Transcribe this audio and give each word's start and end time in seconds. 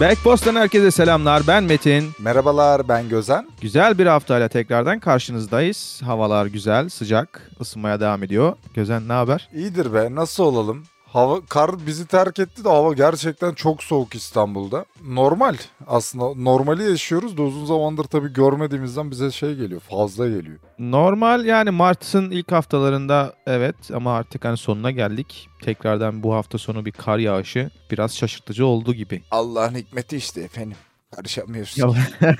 Backpost'tan 0.00 0.54
herkese 0.56 0.90
selamlar. 0.90 1.42
Ben 1.48 1.64
Metin. 1.64 2.10
Merhabalar 2.18 2.88
ben 2.88 3.08
Gözen. 3.08 3.48
Güzel 3.60 3.98
bir 3.98 4.06
haftayla 4.06 4.48
tekrardan 4.48 5.00
karşınızdayız. 5.00 6.00
Havalar 6.04 6.46
güzel, 6.46 6.88
sıcak, 6.88 7.50
ısınmaya 7.60 8.00
devam 8.00 8.22
ediyor. 8.22 8.56
Gözen 8.74 9.08
ne 9.08 9.12
haber? 9.12 9.48
İyidir 9.54 9.94
be 9.94 10.08
nasıl 10.14 10.44
olalım? 10.44 10.82
Hava 11.12 11.40
kar 11.40 11.86
bizi 11.86 12.06
terk 12.06 12.38
etti 12.38 12.64
de 12.64 12.68
hava 12.68 12.92
gerçekten 12.92 13.54
çok 13.54 13.82
soğuk 13.82 14.14
İstanbul'da. 14.14 14.84
Normal 15.06 15.56
aslında 15.86 16.34
normali 16.34 16.90
yaşıyoruz 16.90 17.36
da 17.36 17.42
uzun 17.42 17.64
zamandır 17.64 18.04
tabii 18.04 18.32
görmediğimizden 18.32 19.10
bize 19.10 19.30
şey 19.30 19.54
geliyor 19.54 19.80
fazla 19.80 20.28
geliyor. 20.28 20.58
Normal 20.78 21.44
yani 21.44 21.70
Mart'ın 21.70 22.30
ilk 22.30 22.52
haftalarında 22.52 23.34
evet 23.46 23.76
ama 23.94 24.14
artık 24.16 24.44
hani 24.44 24.56
sonuna 24.56 24.90
geldik. 24.90 25.48
Tekrardan 25.62 26.22
bu 26.22 26.34
hafta 26.34 26.58
sonu 26.58 26.84
bir 26.84 26.92
kar 26.92 27.18
yağışı 27.18 27.70
biraz 27.90 28.16
şaşırtıcı 28.16 28.66
oldu 28.66 28.94
gibi. 28.94 29.22
Allah'ın 29.30 29.74
hikmeti 29.74 30.16
işte 30.16 30.40
efendim. 30.40 30.76
Karışamıyoruz. 31.16 31.78
Ya- 31.78 31.88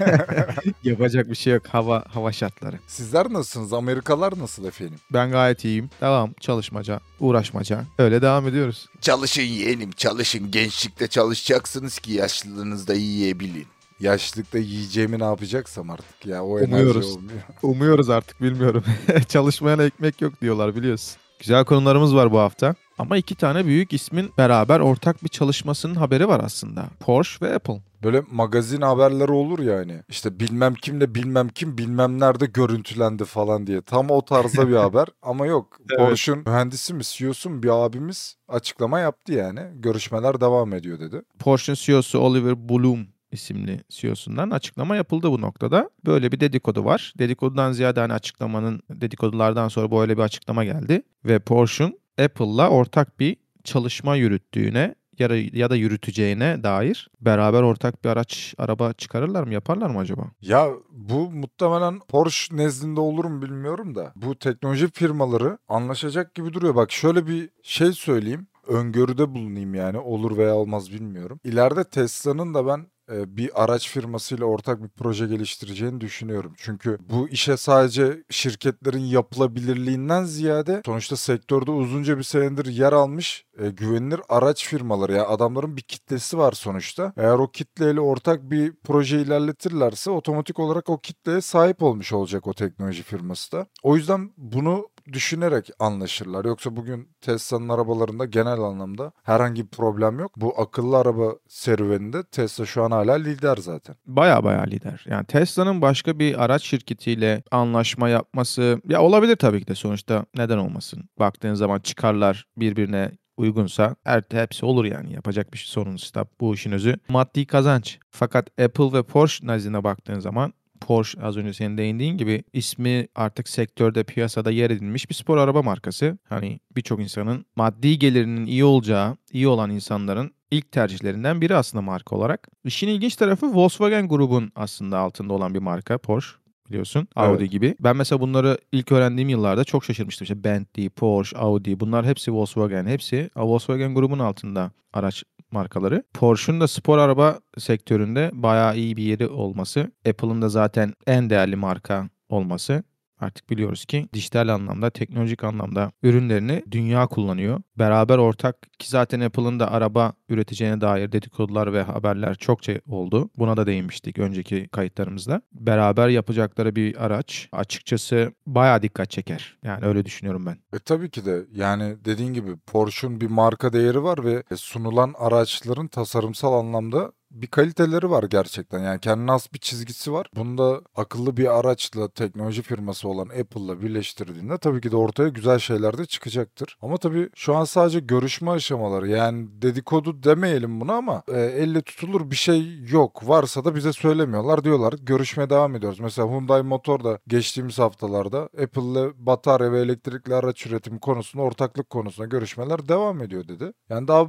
Yapacak 0.84 1.30
bir 1.30 1.34
şey 1.34 1.52
yok 1.52 1.66
hava 1.66 2.04
hava 2.09 2.32
şartları. 2.32 2.78
Sizler 2.86 3.32
nasılsınız? 3.32 3.72
Amerikalar 3.72 4.38
nasıl 4.38 4.64
efendim? 4.64 4.98
Ben 5.12 5.30
gayet 5.30 5.64
iyiyim. 5.64 5.90
Devam 6.00 6.32
çalışmaca, 6.40 7.00
uğraşmaca. 7.20 7.84
Öyle 7.98 8.23
devam 8.23 8.48
ediyoruz. 8.48 8.86
Çalışın 9.00 9.42
yeğenim 9.42 9.90
çalışın. 9.90 10.50
Gençlikte 10.50 11.06
çalışacaksınız 11.09 11.98
ki 11.98 12.12
yaşlılığınızda 12.12 12.95
yiyebilin. 12.95 13.66
Yaşlılıkta 14.00 14.59
yiyeceğimi 14.59 15.18
ne 15.18 15.24
yapacaksam 15.24 15.90
artık 15.90 16.26
ya 16.26 16.45
o 16.45 16.59
enerji 16.59 16.74
Umuyoruz. 16.74 17.16
olmuyor. 17.16 17.38
Umuyoruz 17.62 18.10
artık 18.10 18.42
bilmiyorum. 18.42 18.84
Çalışmayana 19.28 19.82
ekmek 19.82 20.20
yok 20.20 20.40
diyorlar 20.40 20.76
biliyorsun. 20.76 21.16
Güzel 21.40 21.64
konularımız 21.64 22.14
var 22.14 22.32
bu 22.32 22.38
hafta. 22.38 22.74
Ama 22.98 23.16
iki 23.16 23.34
tane 23.34 23.64
büyük 23.66 23.92
ismin 23.92 24.30
beraber 24.38 24.80
ortak 24.80 25.24
bir 25.24 25.28
çalışmasının 25.28 25.95
haberi 25.95 26.28
var 26.28 26.40
aslında. 26.45 26.87
Porsche 27.00 27.46
ve 27.46 27.54
Apple. 27.54 27.80
Böyle 28.02 28.23
magazin 28.30 28.80
haberleri 28.80 29.32
olur 29.32 29.59
yani. 29.59 30.02
İşte 30.09 30.41
bilmem 30.41 30.74
kimle 30.74 31.15
bilmem 31.15 31.49
kim 31.49 31.79
bilmem 31.79 32.21
nerede 32.21 32.46
görüntülendi 32.46 33.24
falan 33.24 33.66
diye. 33.66 33.82
Tam 33.82 34.10
o 34.10 34.24
tarzda 34.24 34.68
bir 34.68 34.77
haber 34.87 35.09
ama 35.23 35.46
yok. 35.46 35.79
Evet. 35.90 35.99
Porsche'un 36.01 36.38
mühendisi 36.46 36.95
mi 36.95 37.02
CEO'su 37.05 37.51
mu 37.51 37.63
bir 37.63 37.85
abimiz 37.85 38.37
açıklama 38.49 39.01
yaptı 39.01 39.32
yani. 39.32 39.60
Görüşmeler 39.74 40.40
devam 40.40 40.73
ediyor 40.74 41.01
dedi. 41.01 41.23
Porsche'un 41.38 41.74
CEO'su 41.74 42.18
Oliver 42.18 42.68
Bloom 42.68 43.07
isimli 43.32 43.80
CEO'sundan 43.88 44.51
açıklama 44.51 44.96
yapıldı 44.96 45.30
bu 45.30 45.40
noktada. 45.40 45.90
Böyle 46.07 46.33
bir 46.33 46.40
dedikodu 46.40 46.85
var. 46.85 47.12
Dedikodudan 47.18 47.73
ziyade 47.73 48.01
hani 48.01 48.12
açıklamanın 48.12 48.83
dedikodulardan 48.90 49.68
sonra 49.68 49.90
böyle 49.90 50.16
bir 50.16 50.23
açıklama 50.23 50.65
geldi. 50.65 51.02
Ve 51.24 51.38
Porsche'un 51.38 51.99
Apple'la 52.18 52.68
ortak 52.68 53.21
bir 53.21 53.37
çalışma 53.65 54.16
yürüttüğüne 54.16 54.95
ya 55.21 55.30
da, 55.30 55.37
ya 55.37 55.71
da 55.71 55.77
yürüteceğine 55.77 56.63
dair 56.63 57.11
beraber 57.21 57.63
ortak 57.63 58.05
bir 58.05 58.09
araç, 58.09 58.55
araba 58.59 58.93
çıkarırlar 58.93 59.43
mı, 59.43 59.55
yaparlar 59.55 59.91
mı 59.91 59.99
acaba? 59.99 60.23
Ya 60.41 60.69
bu 60.91 61.30
muhtemelen 61.30 61.99
Porsche 62.09 62.57
nezdinde 62.57 63.01
olur 63.01 63.24
mu 63.24 63.43
bilmiyorum 63.43 63.95
da. 63.95 64.12
Bu 64.16 64.39
teknoloji 64.39 64.91
firmaları 64.91 65.59
anlaşacak 65.69 66.34
gibi 66.34 66.53
duruyor. 66.53 66.75
Bak 66.75 66.93
şöyle 66.93 67.27
bir 67.27 67.50
şey 67.62 67.93
söyleyeyim. 67.93 68.47
Öngörüde 68.66 69.34
bulunayım 69.34 69.75
yani 69.75 69.99
olur 69.99 70.37
veya 70.37 70.55
olmaz 70.55 70.93
bilmiyorum. 70.93 71.41
İleride 71.44 71.84
Tesla'nın 71.84 72.55
da 72.55 72.66
ben 72.66 72.87
e, 73.12 73.37
bir 73.37 73.62
araç 73.62 73.89
firmasıyla 73.89 74.47
ortak 74.47 74.83
bir 74.83 74.89
proje 74.89 75.27
geliştireceğini 75.27 76.00
düşünüyorum. 76.00 76.55
Çünkü 76.56 76.99
bu 77.11 77.28
işe 77.28 77.56
sadece 77.56 78.22
şirketlerin 78.31 79.05
yapılabilirliğinden 79.05 80.25
ziyade 80.25 80.83
sonuçta 80.87 81.16
sektörde 81.16 81.71
uzunca 81.71 82.19
bir 82.19 82.22
senedir 82.22 82.66
yer 82.66 82.93
almış 82.93 83.44
e, 83.59 83.70
güvenilir 83.70 84.20
araç 84.28 84.69
firmaları 84.69 85.12
ya 85.12 85.28
adamların 85.28 85.76
bir 85.76 85.82
kitlesi 85.82 86.38
var 86.38 86.53
sonuçta. 86.53 87.12
Eğer 87.16 87.38
o 87.38 87.50
kitleyle 87.50 88.00
ortak 88.00 88.50
bir 88.50 88.72
proje 88.84 89.22
ilerletirlerse 89.22 90.10
otomatik 90.10 90.59
olarak 90.59 90.88
o 90.88 90.99
kitleye 90.99 91.41
sahip 91.41 91.83
olmuş 91.83 92.12
olacak 92.12 92.47
o 92.47 92.53
teknoloji 92.53 93.03
firması 93.03 93.53
da. 93.53 93.66
O 93.83 93.97
yüzden 93.97 94.31
bunu 94.37 94.88
düşünerek 95.12 95.71
anlaşırlar. 95.78 96.44
Yoksa 96.44 96.77
bugün 96.77 97.09
Tesla'nın 97.21 97.69
arabalarında 97.69 98.25
genel 98.25 98.60
anlamda 98.60 99.12
herhangi 99.22 99.62
bir 99.62 99.69
problem 99.69 100.19
yok. 100.19 100.33
Bu 100.37 100.60
akıllı 100.60 100.99
araba 100.99 101.34
serüveninde 101.49 102.22
Tesla 102.22 102.66
şu 102.66 102.83
an 102.84 102.91
hala 102.91 103.15
lider 103.15 103.56
zaten. 103.56 103.97
Baya 104.06 104.44
baya 104.44 104.62
lider. 104.62 105.04
Yani 105.09 105.27
Tesla'nın 105.27 105.83
başka 105.83 106.19
bir 106.19 106.44
araç 106.44 106.62
şirketiyle 106.62 107.43
anlaşma 107.50 108.09
yapması 108.09 108.81
ya 108.88 109.03
olabilir 109.03 109.37
tabii 109.37 109.60
ki 109.60 109.69
de 109.69 109.75
sonuçta 109.75 110.25
neden 110.37 110.59
olmasın. 110.59 111.09
Baktığın 111.19 111.54
zaman 111.54 111.81
çıkarlar 111.81 112.47
birbirine 112.56 113.10
uygunsa 113.38 113.97
her 114.04 114.22
hepsi 114.31 114.66
olur 114.66 114.84
yani 114.84 115.12
yapacak 115.12 115.53
bir 115.53 115.59
şey 115.59 115.69
sonuçta 115.69 116.26
bu 116.41 116.54
işin 116.54 116.72
özü 116.72 116.97
maddi 117.09 117.47
kazanç. 117.47 117.99
Fakat 118.10 118.60
Apple 118.60 118.93
ve 118.93 119.03
Porsche 119.03 119.47
nezdine 119.47 119.84
baktığın 119.84 120.21
zaman 120.21 120.53
Porsche 120.81 121.22
az 121.22 121.37
önce 121.37 121.53
senin 121.53 121.78
değindiğin 121.78 122.16
gibi 122.16 122.44
ismi 122.53 123.09
artık 123.15 123.48
sektörde 123.48 124.04
piyasada 124.04 124.50
yer 124.50 124.71
edinmiş 124.71 125.10
bir 125.10 125.15
spor 125.15 125.37
araba 125.37 125.62
markası. 125.62 126.19
Hani 126.28 126.60
birçok 126.77 127.00
insanın 127.00 127.44
maddi 127.56 127.98
gelirinin 127.98 128.47
iyi 128.47 128.65
olacağı, 128.65 129.16
iyi 129.32 129.48
olan 129.48 129.71
insanların 129.71 130.32
ilk 130.50 130.72
tercihlerinden 130.72 131.41
biri 131.41 131.56
aslında 131.56 131.82
marka 131.82 132.16
olarak. 132.16 132.48
İşin 132.65 132.88
ilginç 132.88 133.16
tarafı 133.16 133.54
Volkswagen 133.54 134.09
grubun 134.09 134.53
aslında 134.56 134.98
altında 134.98 135.32
olan 135.32 135.54
bir 135.54 135.59
marka 135.59 135.98
Porsche 135.98 136.47
biliyorsun. 136.69 137.09
Audi 137.17 137.43
Evet. 137.43 137.51
gibi. 137.53 137.75
Ben 137.81 137.97
mesela 137.97 138.21
bunları 138.21 138.59
ilk 138.73 138.93
öğrendiğim 138.93 139.29
yıllarda 139.29 139.65
çok 139.65 139.84
şaşırmıştım. 139.84 140.25
İşte 140.25 140.45
Bentley, 140.45 140.89
Porsche, 140.89 141.39
Audi 141.39 141.81
bunlar 141.81 142.06
hepsi 142.06 142.33
Volkswagen. 142.33 142.87
Hepsi 142.87 143.31
Volkswagen 143.37 143.95
grubun 143.95 144.19
altında 144.19 144.71
araç 144.93 145.25
markaları. 145.51 146.03
Porsche'un 146.15 146.61
da 146.61 146.69
spor 146.69 146.99
araba 146.99 147.39
sektöründe 147.59 148.31
bayağı 148.33 148.77
iyi 148.77 148.97
bir 148.97 149.03
yeri 149.03 149.27
olması. 149.28 149.93
Apple'ın 150.09 150.43
da 150.43 150.49
zaten 150.49 150.95
en 151.07 151.31
değerli 151.31 151.57
marka 151.57 152.09
olması. 152.28 152.83
Artık 153.21 153.51
biliyoruz 153.51 153.84
ki 153.84 154.09
dijital 154.12 154.49
anlamda, 154.49 154.91
teknolojik 154.91 155.45
anlamda 155.45 155.93
ürünlerini 156.03 156.62
dünya 156.71 157.06
kullanıyor. 157.06 157.61
Beraber 157.79 158.19
ortak 158.19 158.56
ki 158.79 158.89
zaten 158.91 159.21
Apple'ın 159.21 159.61
da 159.61 159.71
araba 159.73 160.12
üreteceğine 160.29 160.81
dair 160.81 161.12
dedikodular 161.12 161.73
ve 161.73 161.83
haberler 161.83 162.34
çokça 162.34 162.81
oldu. 162.87 163.31
Buna 163.37 163.57
da 163.57 163.67
değinmiştik 163.67 164.19
önceki 164.19 164.69
kayıtlarımızda. 164.69 165.43
Beraber 165.53 166.09
yapacakları 166.09 166.77
bir 166.77 167.05
araç 167.05 167.49
açıkçası 167.53 168.33
bayağı 168.47 168.83
dikkat 168.83 169.11
çeker. 169.11 169.59
Yani 169.65 169.84
öyle 169.84 170.05
düşünüyorum 170.05 170.47
ben. 170.47 170.59
E 170.77 170.78
tabii 170.78 171.11
ki 171.11 171.25
de 171.25 171.45
yani 171.53 171.97
dediğin 172.05 172.33
gibi 172.33 172.57
Porsche'un 172.57 173.21
bir 173.21 173.31
marka 173.31 173.73
değeri 173.73 174.03
var 174.03 174.25
ve 174.25 174.43
sunulan 174.57 175.15
araçların 175.19 175.89
tasarımsal 175.89 176.53
anlamda 176.53 177.12
bir 177.31 177.47
kaliteleri 177.47 178.11
var 178.11 178.22
gerçekten. 178.22 178.78
Yani 178.78 179.00
kendine 179.00 179.31
has 179.31 179.53
bir 179.53 179.59
çizgisi 179.59 180.12
var. 180.12 180.27
Bunu 180.37 180.59
da 180.59 180.81
akıllı 180.97 181.37
bir 181.37 181.59
araçla 181.59 182.09
teknoloji 182.09 182.62
firması 182.62 183.09
olan 183.09 183.28
Apple'la 183.28 183.81
birleştirdiğinde 183.83 184.59
tabii 184.59 184.81
ki 184.81 184.91
de 184.91 184.97
ortaya 184.97 185.28
güzel 185.28 185.59
şeyler 185.59 185.99
de 185.99 186.06
çıkacaktır. 186.06 186.78
Ama 186.83 186.97
tabii 186.97 187.31
şu 187.34 187.56
an 187.56 187.65
sadece 187.65 188.00
görüşme 188.00 188.50
aşamaları. 188.50 189.09
Yani 189.09 189.49
dedikodu 189.62 190.22
demeyelim 190.22 190.81
buna 190.81 190.94
ama 190.94 191.22
e, 191.28 191.41
elle 191.41 191.83
tutulur 191.83 192.31
bir 192.31 192.37
şey 192.37 192.81
yok. 192.91 193.28
Varsa 193.28 193.65
da 193.65 193.75
bize 193.75 193.93
söylemiyorlar 193.93 194.65
diyorlar. 194.65 194.95
Görüşmeye 195.03 195.50
devam 195.50 195.77
ediyoruz. 195.77 196.00
Mesela 196.00 196.28
Hyundai 196.28 196.62
Motor 196.62 197.05
da 197.05 197.19
geçtiğimiz 197.28 197.78
haftalarda 197.78 198.43
Apple'le 198.43 199.12
batarya 199.27 199.72
ve 199.72 199.81
elektrikli 199.81 200.34
araç 200.34 200.66
üretimi 200.66 201.00
konusunda 201.00 201.45
ortaklık 201.45 201.91
konusunda 201.91 202.28
görüşmeler 202.28 202.89
devam 202.89 203.22
ediyor 203.22 203.49
dedi. 203.49 203.72
Yani 203.89 204.09
daha 204.09 204.27